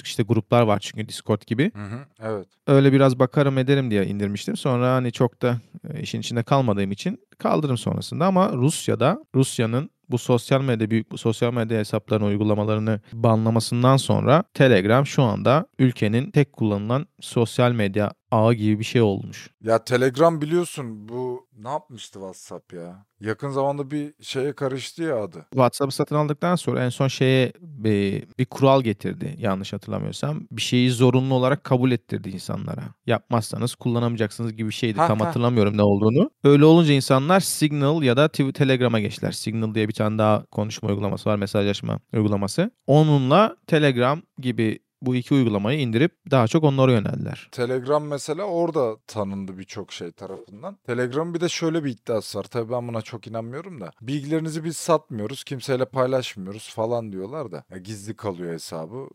işte 0.04 0.24
gruplar 0.24 0.62
var 0.62 0.80
çünkü 0.80 1.08
Discord 1.08 1.42
gibi. 1.48 1.72
Hı 1.76 1.84
hı, 1.84 2.00
evet. 2.22 2.48
Öyle 2.68 2.94
biraz 2.94 3.20
bakarım 3.20 3.58
ederim 3.58 3.92
diye 3.92 4.06
indirmiştim. 4.06 4.58
Sonra 4.58 4.94
hani 4.94 5.12
çok 5.12 5.42
da 5.42 5.58
e, 5.94 6.02
işin 6.02 6.20
içinde 6.20 6.44
kalmadığım 6.44 6.92
için 6.92 7.20
kaldırdım 7.38 7.78
sonrasında 7.78 8.26
ama 8.26 8.52
Rusya'da 8.54 9.26
Rusya'nın 9.36 9.90
bu 10.10 10.18
sosyal 10.18 10.62
medya 10.62 10.90
büyük 10.90 11.12
bu 11.12 11.18
sosyal 11.18 11.54
medya 11.54 11.80
hesaplarının 11.80 12.28
uygulamalarını 12.28 13.00
banlamasından 13.14 13.98
sonra 13.98 14.44
Telegram 14.54 15.06
şu 15.06 15.24
anda 15.24 15.68
ülkenin 15.80 16.32
tek 16.32 16.54
kullanılan 16.54 17.08
sosyal 17.20 17.72
medya 17.72 18.12
ağı 18.32 18.54
gibi 18.54 18.80
bir 18.80 18.84
şey 18.84 19.02
olmuş. 19.02 19.50
Ya 19.64 19.84
Telegram 19.84 20.42
biliyorsun 20.42 21.10
bu 21.10 21.48
ne 21.58 21.70
yapmıştı 21.70 22.14
WhatsApp 22.14 22.74
ya? 22.74 23.06
Yakın 23.20 23.50
zamanda 23.50 23.92
bir 23.92 24.14
şeye 24.22 24.54
karıştı 24.54 25.04
ya 25.04 25.24
adı. 25.24 25.46
WhatsApp'ı 25.52 25.92
satın 25.92 26.16
aldıktan 26.16 26.56
sonra 26.56 26.86
en 26.86 26.90
son 26.90 27.08
şeye 27.08 27.54
bir, 27.62 28.24
bir 28.40 28.46
kural 28.46 28.82
getirdi 28.82 29.36
yanlış 29.38 29.74
hatırlamıyorsam. 29.74 30.48
Bir 30.52 30.62
şeyi 30.62 30.92
zorunlu 30.92 31.34
olarak 31.34 31.64
kabul 31.64 31.92
ettirdi 31.92 32.30
insanlara. 32.30 32.84
Yapmazsanız 33.06 33.76
kullanamayacaksınız 33.76 34.54
gibi 34.56 34.68
bir 34.70 34.74
şeydi. 34.74 34.98
Ha, 35.00 35.08
Tam 35.08 35.20
ha. 35.20 35.28
hatırlamıyorum 35.28 35.78
ne 35.78 35.84
olduğunu. 35.84 36.32
Öyle 36.44 36.66
olunca 36.66 36.94
insanlar 36.94 37.40
Signal 37.40 38.04
ya 38.04 38.18
da 38.18 38.28
Telegram'a 38.28 39.00
geçtiler. 39.00 39.32
Signal 39.32 39.76
diye 39.76 39.88
bir 39.88 39.94
tane 39.94 40.18
daha 40.18 40.46
konuşma 40.46 40.90
uygulaması 40.90 41.30
var, 41.30 41.36
mesajlaşma 41.36 42.00
uygulaması. 42.14 42.72
Onunla 42.88 43.56
Telegram 43.68 44.22
gibi 44.38 44.80
bu 45.02 45.16
iki 45.16 45.34
uygulamayı 45.34 45.80
indirip 45.80 46.12
daha 46.32 46.48
çok 46.48 46.64
onlara 46.64 46.92
yöneldiler. 46.92 47.48
Telegram 47.52 48.04
mesela 48.08 48.44
orada 48.44 48.98
tanındı 49.08 49.58
birçok 49.58 49.94
şey 49.94 50.12
tarafından. 50.12 50.78
Telegram'ın 50.86 51.34
bir 51.34 51.42
de 51.42 51.50
şöyle 51.50 51.84
bir 51.84 51.90
iddiası 51.92 52.40
var. 52.40 52.44
Tabii 52.44 52.72
ben 52.72 52.88
buna 52.88 53.02
çok 53.02 53.28
inanmıyorum 53.28 53.82
da. 53.82 53.92
Bilgilerinizi 54.02 54.64
biz 54.64 54.78
satmıyoruz, 54.78 55.44
kimseyle 55.44 55.86
paylaşmıyoruz 55.86 56.70
falan 56.74 57.12
diyorlar 57.12 57.52
da. 57.52 57.64
Ya 57.72 57.78
gizli 57.78 58.16
kalıyor 58.16 58.54
hesabı. 58.54 59.08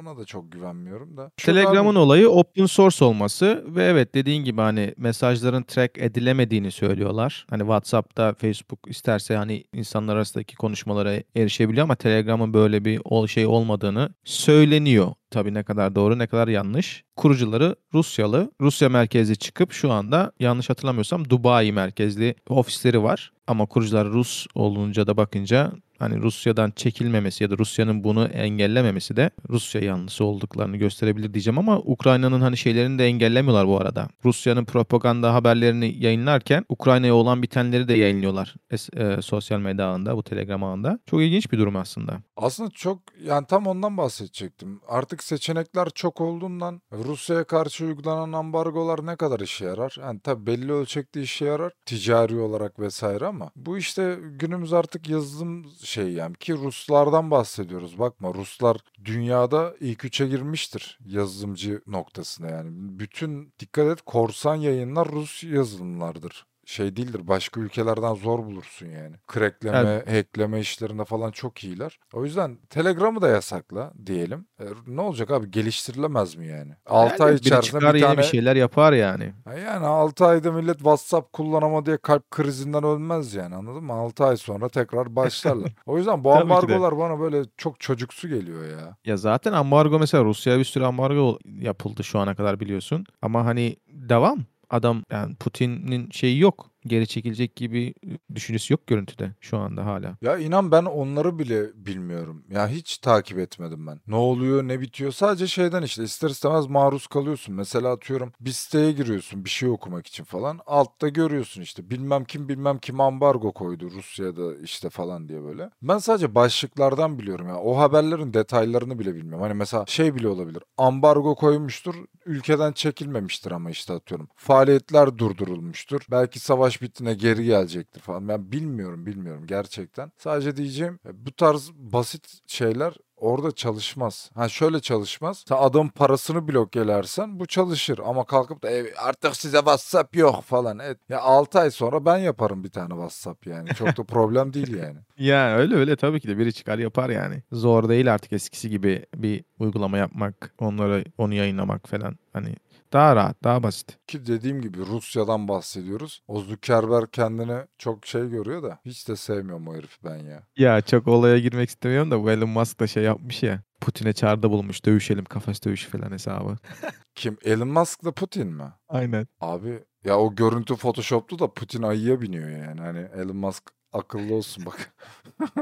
Ona 0.00 0.16
da 0.18 0.24
çok 0.24 0.52
güvenmiyorum 0.52 1.16
da. 1.16 1.30
Şurada 1.38 1.60
Telegram'ın 1.60 1.90
abi- 1.94 1.98
olayı 1.98 2.28
open 2.28 2.66
source 2.66 3.04
olması 3.04 3.64
ve 3.68 3.84
evet 3.84 4.14
dediğin 4.14 4.44
gibi 4.44 4.60
hani 4.60 4.94
mesajların 4.96 5.62
track 5.62 5.98
edilemediğini 5.98 6.70
söylüyorlar. 6.70 7.46
Hani 7.50 7.60
WhatsApp'ta 7.60 8.34
Facebook 8.34 8.78
isterse 8.88 9.36
hani 9.36 9.64
insanlar 9.72 10.16
arasındaki 10.16 10.56
konuşmalara 10.56 11.12
erişebiliyor 11.36 11.84
ama 11.84 11.94
Telegram'ın 11.94 12.54
böyle 12.54 12.84
bir 12.84 13.00
şey 13.28 13.46
olmadığını 13.46 14.14
söyleniyor. 14.24 15.12
Tabii 15.32 15.54
ne 15.54 15.62
kadar 15.62 15.94
doğru 15.94 16.18
ne 16.18 16.26
kadar 16.26 16.48
yanlış. 16.48 17.04
Kurucuları 17.16 17.76
Rusyalı. 17.94 18.52
Rusya 18.60 18.88
merkezli 18.88 19.36
çıkıp 19.36 19.72
şu 19.72 19.92
anda 19.92 20.32
yanlış 20.40 20.70
hatırlamıyorsam 20.70 21.30
Dubai 21.30 21.72
merkezli 21.72 22.34
ofisleri 22.48 23.02
var. 23.02 23.32
Ama 23.52 23.66
kurucular 23.66 24.06
Rus 24.08 24.46
olunca 24.54 25.06
da 25.06 25.16
bakınca 25.16 25.72
hani 25.98 26.22
Rusya'dan 26.22 26.70
çekilmemesi 26.70 27.44
ya 27.44 27.50
da 27.50 27.58
Rusya'nın 27.58 28.04
bunu 28.04 28.24
engellememesi 28.26 29.16
de 29.16 29.30
Rusya 29.50 29.80
yanlısı 29.80 30.24
olduklarını 30.24 30.76
gösterebilir 30.76 31.34
diyeceğim 31.34 31.58
ama 31.58 31.78
Ukrayna'nın 31.78 32.40
hani 32.40 32.56
şeylerini 32.56 32.98
de 32.98 33.06
engellemiyorlar 33.06 33.66
bu 33.68 33.80
arada. 33.80 34.08
Rusya'nın 34.24 34.64
propaganda 34.64 35.34
haberlerini 35.34 35.96
yayınlarken 35.98 36.64
Ukrayna'ya 36.68 37.14
olan 37.14 37.42
bitenleri 37.42 37.88
de 37.88 37.94
yayınlıyorlar 37.94 38.54
es- 38.70 39.18
e, 39.18 39.22
sosyal 39.22 39.60
medya 39.60 39.86
ağında, 39.86 40.16
bu 40.16 40.22
Telegram 40.22 40.64
ağında. 40.64 40.98
Çok 41.06 41.20
ilginç 41.22 41.52
bir 41.52 41.58
durum 41.58 41.76
aslında. 41.76 42.18
Aslında 42.36 42.70
çok 42.70 42.98
yani 43.24 43.46
tam 43.46 43.66
ondan 43.66 43.96
bahsedecektim. 43.96 44.80
Artık 44.88 45.22
seçenekler 45.22 45.90
çok 45.90 46.20
olduğundan 46.20 46.82
Rusya'ya 46.92 47.44
karşı 47.44 47.84
uygulanan 47.84 48.32
ambargolar 48.32 49.06
ne 49.06 49.16
kadar 49.16 49.40
işe 49.40 49.64
yarar? 49.64 49.96
Yani 50.00 50.20
tabii 50.20 50.46
belli 50.46 50.72
ölçekte 50.72 51.22
işe 51.22 51.44
yarar 51.44 51.72
ticari 51.86 52.38
olarak 52.38 52.78
vesaire 52.78 53.26
ama 53.26 53.41
bu 53.56 53.78
işte 53.78 54.18
günümüz 54.22 54.72
artık 54.72 55.08
yazılım 55.08 55.70
şey 55.84 56.12
yani 56.12 56.34
ki 56.34 56.54
Ruslardan 56.54 57.30
bahsediyoruz. 57.30 57.98
Bakma 57.98 58.34
Ruslar 58.34 58.76
dünyada 59.04 59.74
ilk 59.80 60.04
üçe 60.04 60.26
girmiştir 60.26 60.98
yazılımcı 61.06 61.82
noktasına 61.86 62.50
yani. 62.50 62.68
Bütün 62.72 63.52
dikkat 63.58 63.86
et 63.86 64.02
korsan 64.06 64.54
yayınlar 64.54 65.08
Rus 65.08 65.44
yazılımlardır. 65.44 66.46
Şey 66.72 66.96
değildir 66.96 67.20
başka 67.28 67.60
ülkelerden 67.60 68.14
zor 68.14 68.38
bulursun 68.38 68.86
yani. 68.86 69.16
Crackleme, 69.34 70.04
hackleme 70.10 70.60
işlerinde 70.60 71.04
falan 71.04 71.30
çok 71.30 71.64
iyiler. 71.64 71.98
O 72.12 72.24
yüzden 72.24 72.58
Telegram'ı 72.70 73.22
da 73.22 73.28
yasakla 73.28 73.92
diyelim. 74.06 74.46
E, 74.60 74.64
ne 74.86 75.00
olacak 75.00 75.30
abi 75.30 75.50
geliştirilemez 75.50 76.36
mi 76.36 76.46
yani? 76.46 76.72
6 76.86 77.24
ay 77.24 77.30
Yani 77.30 77.40
biri 77.40 77.46
içerisinde 77.46 77.80
çıkar 77.80 77.94
bir 77.94 78.00
tane... 78.00 78.18
bir 78.18 78.22
şeyler 78.22 78.56
yapar 78.56 78.92
yani. 78.92 79.32
Yani 79.46 79.86
6 79.86 80.26
ayda 80.26 80.52
millet 80.52 80.76
WhatsApp 80.76 81.32
kullanama 81.32 81.86
diye 81.86 81.96
kalp 81.96 82.30
krizinden 82.30 82.84
ölmez 82.84 83.34
yani 83.34 83.54
anladın 83.54 83.84
mı? 83.84 83.92
6 83.92 84.24
ay 84.24 84.36
sonra 84.36 84.68
tekrar 84.68 85.16
başlarlar. 85.16 85.72
O 85.86 85.98
yüzden 85.98 86.24
bu 86.24 86.32
ambargolar 86.32 86.98
bana 86.98 87.20
böyle 87.20 87.42
çok 87.56 87.80
çocuksu 87.80 88.28
geliyor 88.28 88.64
ya. 88.64 88.96
Ya 89.04 89.16
zaten 89.16 89.52
ambargo 89.52 89.98
mesela 89.98 90.24
Rusya'ya 90.24 90.58
bir 90.58 90.64
sürü 90.64 90.84
ambargo 90.84 91.38
yapıldı 91.44 92.04
şu 92.04 92.18
ana 92.18 92.34
kadar 92.34 92.60
biliyorsun. 92.60 93.04
Ama 93.22 93.46
hani 93.46 93.76
devam. 93.88 94.38
Adam 94.72 95.02
yani 95.10 95.34
Putin'in 95.34 96.10
şeyi 96.10 96.38
yok. 96.38 96.71
Geri 96.86 97.06
çekilecek 97.06 97.56
gibi 97.56 97.94
düşüncesi 98.34 98.72
yok 98.72 98.86
görüntüde 98.86 99.34
şu 99.40 99.58
anda 99.58 99.86
hala. 99.86 100.16
Ya 100.22 100.38
inan 100.38 100.70
ben 100.72 100.84
onları 100.84 101.38
bile 101.38 101.70
bilmiyorum. 101.74 102.44
Ya 102.50 102.68
hiç 102.68 102.98
takip 102.98 103.38
etmedim 103.38 103.86
ben. 103.86 104.00
Ne 104.06 104.16
oluyor 104.16 104.62
ne 104.62 104.80
bitiyor 104.80 105.12
sadece 105.12 105.46
şeyden 105.46 105.82
işte 105.82 106.02
ister 106.04 106.30
istemez 106.30 106.66
maruz 106.66 107.06
kalıyorsun. 107.06 107.54
Mesela 107.54 107.92
atıyorum 107.92 108.32
bir 108.40 108.50
siteye 108.50 108.92
giriyorsun 108.92 109.44
bir 109.44 109.50
şey 109.50 109.68
okumak 109.68 110.06
için 110.06 110.24
falan. 110.24 110.60
Altta 110.66 111.08
görüyorsun 111.08 111.62
işte 111.62 111.90
bilmem 111.90 112.24
kim 112.24 112.48
bilmem 112.48 112.78
kim 112.78 113.00
ambargo 113.00 113.52
koydu 113.52 113.90
Rusya'da 113.90 114.56
işte 114.56 114.90
falan 114.90 115.28
diye 115.28 115.42
böyle. 115.44 115.70
Ben 115.82 115.98
sadece 115.98 116.34
başlıklardan 116.34 117.18
biliyorum 117.18 117.48
ya. 117.48 117.56
O 117.58 117.78
haberlerin 117.78 118.34
detaylarını 118.34 118.98
bile 118.98 119.14
bilmiyorum. 119.14 119.42
Hani 119.42 119.54
mesela 119.54 119.84
şey 119.86 120.14
bile 120.14 120.28
olabilir. 120.28 120.62
Ambargo 120.76 121.34
koymuştur 121.34 121.94
ülkeden 122.26 122.72
çekilmemiştir 122.72 123.50
ama 123.50 123.70
işte 123.70 123.92
atıyorum. 123.92 124.28
Faaliyetler 124.36 125.18
durdurulmuştur. 125.18 126.00
Belki 126.10 126.40
savaş 126.40 126.71
bittiğinde 126.82 127.14
geri 127.14 127.44
gelecektir 127.44 128.00
falan. 128.00 128.28
Ben 128.28 128.52
bilmiyorum 128.52 129.06
bilmiyorum 129.06 129.46
gerçekten. 129.46 130.12
Sadece 130.18 130.56
diyeceğim 130.56 130.98
e, 131.08 131.26
bu 131.26 131.32
tarz 131.32 131.70
basit 131.76 132.28
şeyler 132.46 132.94
orada 133.16 133.52
çalışmaz. 133.52 134.30
Ha 134.34 134.48
şöyle 134.48 134.80
çalışmaz. 134.80 135.44
Sen 135.48 135.56
adam 135.56 135.88
parasını 135.88 136.48
blokkelersen 136.48 137.40
bu 137.40 137.46
çalışır 137.46 138.00
ama 138.04 138.24
kalkıp 138.24 138.62
da 138.62 138.70
"E, 138.70 138.94
artık 138.94 139.36
size 139.36 139.56
WhatsApp 139.58 140.16
yok 140.16 140.42
falan. 140.42 140.78
Evet. 140.78 140.98
Ya 141.08 141.20
6 141.20 141.58
ay 141.58 141.70
sonra 141.70 142.04
ben 142.04 142.18
yaparım 142.18 142.64
bir 142.64 142.70
tane 142.70 142.88
WhatsApp 142.88 143.46
yani. 143.46 143.68
Çok 143.74 143.96
da 143.96 144.04
problem 144.04 144.52
değil 144.54 144.76
yani. 144.76 144.98
Ya 145.18 145.56
öyle 145.56 145.74
öyle 145.76 145.96
tabii 145.96 146.20
ki 146.20 146.28
de 146.28 146.38
biri 146.38 146.52
çıkar 146.52 146.78
yapar 146.78 147.10
yani. 147.10 147.42
Zor 147.52 147.88
değil 147.88 148.14
artık 148.14 148.32
eskisi 148.32 148.70
gibi 148.70 149.06
bir 149.16 149.44
uygulama 149.58 149.98
yapmak, 149.98 150.54
onlara 150.58 151.04
onu 151.18 151.34
yayınlamak 151.34 151.88
falan. 151.88 152.16
Hani 152.32 152.54
daha 152.92 153.16
rahat, 153.16 153.44
daha 153.44 153.62
basit. 153.62 153.98
Ki 154.06 154.26
dediğim 154.26 154.62
gibi 154.62 154.78
Rusya'dan 154.78 155.48
bahsediyoruz. 155.48 156.22
O 156.28 156.40
Zuckerberg 156.40 157.08
kendini 157.12 157.58
çok 157.78 158.06
şey 158.06 158.28
görüyor 158.28 158.62
da 158.62 158.78
hiç 158.84 159.08
de 159.08 159.16
sevmiyorum 159.16 159.68
o 159.68 159.74
herifi 159.74 160.04
ben 160.04 160.16
ya. 160.16 160.42
Ya 160.56 160.80
çok 160.80 161.08
olaya 161.08 161.38
girmek 161.38 161.68
istemiyorum 161.68 162.10
da 162.10 162.22
bu 162.22 162.30
Elon 162.30 162.48
Musk 162.48 162.80
da 162.80 162.86
şey 162.86 163.02
yapmış 163.02 163.42
ya. 163.42 163.62
Putin'e 163.80 164.12
çağrıda 164.12 164.50
bulmuş 164.50 164.84
dövüşelim 164.84 165.24
kafes 165.24 165.64
dövüşü 165.64 165.90
falan 165.90 166.12
hesabı. 166.12 166.56
Kim? 167.14 167.38
Elon 167.44 167.68
Musk'la 167.68 168.12
Putin 168.12 168.46
mi? 168.46 168.72
Aynen. 168.88 169.26
Abi 169.40 169.84
ya 170.04 170.18
o 170.18 170.34
görüntü 170.34 170.76
Photoshop'tu 170.76 171.38
da 171.38 171.52
Putin 171.54 171.82
ayıya 171.82 172.20
biniyor 172.20 172.50
yani. 172.50 172.80
Hani 172.80 173.08
Elon 173.16 173.36
Musk 173.36 173.62
akıllı 173.92 174.34
olsun 174.34 174.66
bak. 174.66 174.94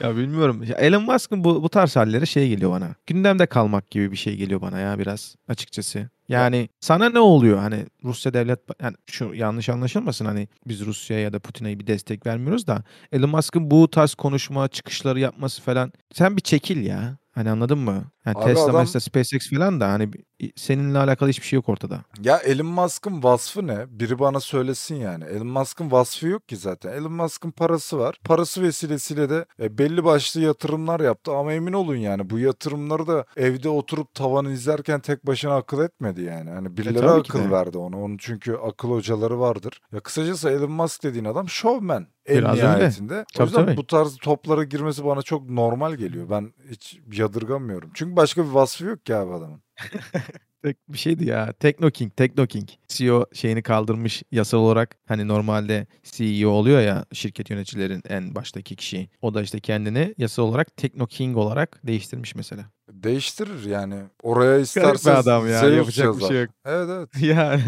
Ya 0.00 0.16
bilmiyorum. 0.16 0.64
Elon 0.76 1.02
Musk'ın 1.02 1.44
bu, 1.44 1.62
bu 1.62 1.68
tarz 1.68 1.96
halleri 1.96 2.26
şey 2.26 2.48
geliyor 2.48 2.70
bana. 2.70 2.94
Gündemde 3.06 3.46
kalmak 3.46 3.90
gibi 3.90 4.12
bir 4.12 4.16
şey 4.16 4.36
geliyor 4.36 4.60
bana 4.60 4.78
ya 4.78 4.98
biraz 4.98 5.36
açıkçası. 5.48 6.08
Yani 6.28 6.68
sana 6.80 7.10
ne 7.10 7.18
oluyor? 7.18 7.58
Hani 7.58 7.86
Rusya 8.04 8.34
devlet 8.34 8.58
yani 8.82 8.96
şu 9.06 9.34
yanlış 9.34 9.68
anlaşılmasın 9.68 10.24
hani 10.24 10.48
biz 10.66 10.86
Rusya'ya 10.86 11.22
ya 11.22 11.32
da 11.32 11.38
Putin'e 11.38 11.78
bir 11.78 11.86
destek 11.86 12.26
vermiyoruz 12.26 12.66
da 12.66 12.84
Elon 13.12 13.30
Musk'ın 13.30 13.70
bu 13.70 13.90
tarz 13.90 14.14
konuşma, 14.14 14.68
çıkışları 14.68 15.20
yapması 15.20 15.62
falan 15.62 15.92
sen 16.12 16.36
bir 16.36 16.42
çekil 16.42 16.86
ya. 16.86 17.18
Hani 17.32 17.50
anladın 17.50 17.78
mı? 17.78 18.04
Yani 18.26 18.38
Abi 18.38 18.44
Tesla, 18.44 18.64
adam- 18.64 18.80
mesela 18.80 19.00
SpaceX 19.00 19.50
falan 19.50 19.80
da 19.80 19.88
hani 19.92 20.10
seninle 20.56 20.98
alakalı 20.98 21.28
hiçbir 21.28 21.46
şey 21.46 21.56
yok 21.56 21.68
ortada. 21.68 22.00
Ya 22.22 22.36
Elon 22.38 22.66
Musk'ın 22.66 23.22
vasfı 23.22 23.66
ne? 23.66 23.86
Biri 23.88 24.18
bana 24.18 24.40
söylesin 24.40 24.94
yani. 24.94 25.24
Elon 25.24 25.46
Musk'ın 25.46 25.90
vasfı 25.90 26.26
yok 26.26 26.48
ki 26.48 26.56
zaten. 26.56 26.92
Elon 26.92 27.12
Musk'ın 27.12 27.50
parası 27.50 27.98
var. 27.98 28.20
Parası 28.24 28.62
vesilesiyle 28.62 29.30
de 29.30 29.44
e, 29.60 29.78
belli 29.78 30.04
başlı 30.04 30.40
yatırımlar 30.40 31.00
yaptı 31.00 31.32
ama 31.32 31.52
emin 31.52 31.72
olun 31.72 31.96
yani 31.96 32.30
bu 32.30 32.38
yatırımları 32.38 33.06
da 33.06 33.24
evde 33.36 33.68
oturup 33.68 34.14
tavanı 34.14 34.52
izlerken 34.52 35.00
tek 35.00 35.26
başına 35.26 35.56
akıl 35.56 35.80
etmedi 35.84 36.22
yani. 36.22 36.50
Hani 36.50 36.76
birileri 36.76 37.06
tabii 37.06 37.22
ki 37.22 37.32
akıl 37.38 37.50
verdi 37.50 37.78
ona. 37.78 37.96
Onun 38.02 38.16
çünkü 38.16 38.54
akıl 38.54 38.90
hocaları 38.90 39.40
vardır. 39.40 39.80
Ya 39.92 40.00
kısacası 40.00 40.50
Elon 40.50 40.70
Musk 40.72 41.02
dediğin 41.02 41.24
adam 41.24 41.48
şovmen. 41.48 42.06
En 42.26 42.38
Biraz 42.38 42.52
öyle. 42.58 42.62
nihayetinde. 42.68 43.20
O 43.20 43.24
Tabii, 43.34 43.46
yüzden 43.48 43.66
tabii. 43.66 43.76
bu 43.76 43.86
tarz 43.86 44.16
toplara 44.16 44.64
girmesi 44.64 45.04
bana 45.04 45.22
çok 45.22 45.50
normal 45.50 45.94
geliyor. 45.94 46.30
Ben 46.30 46.52
hiç 46.70 46.98
yadırgamıyorum. 47.12 47.90
Çünkü 47.94 48.15
başka 48.16 48.44
bir 48.44 48.50
vasfı 48.50 48.84
yok 48.84 49.06
ki 49.06 49.14
abi 49.14 49.32
adamın. 49.32 49.62
Tek 50.62 50.76
bir 50.88 50.98
şeydi 50.98 51.24
ya. 51.28 51.52
Tekno 51.52 51.90
King, 51.90 52.16
Tekno 52.16 52.46
King. 52.46 52.68
CEO 52.88 53.24
şeyini 53.32 53.62
kaldırmış 53.62 54.22
yasal 54.32 54.58
olarak. 54.58 54.96
Hani 55.08 55.28
normalde 55.28 55.86
CEO 56.02 56.50
oluyor 56.50 56.80
ya 56.80 57.04
şirket 57.12 57.50
yöneticilerin 57.50 58.02
en 58.08 58.34
baştaki 58.34 58.76
kişi. 58.76 59.08
O 59.22 59.34
da 59.34 59.42
işte 59.42 59.60
kendini 59.60 60.14
yasal 60.18 60.42
olarak 60.42 60.76
Tekno 60.76 61.06
King 61.06 61.36
olarak 61.36 61.80
değiştirmiş 61.86 62.34
mesela. 62.34 62.64
Değiştirir 62.92 63.64
yani. 63.64 64.02
Oraya 64.22 64.58
isterse 64.58 65.10
bir 65.10 65.16
adam 65.16 65.48
ya. 65.48 65.60
Zeus 65.60 65.76
Yapacak 65.76 66.06
bir 66.16 66.20
yazar. 66.20 66.28
şey 66.28 66.40
yok. 66.42 66.50
Evet 66.64 66.88
evet. 66.90 67.08
Yani 67.22 67.62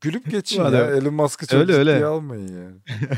Gülüp 0.00 0.30
geçin 0.30 0.64
ya. 0.64 0.86
Elon 0.86 1.14
Musk'ı 1.14 1.46
çok 1.46 1.60
Öyle, 1.60 1.72
ciddiye 1.72 1.94
öyle. 1.94 2.06
almayın 2.06 2.48
yani. 2.62 2.76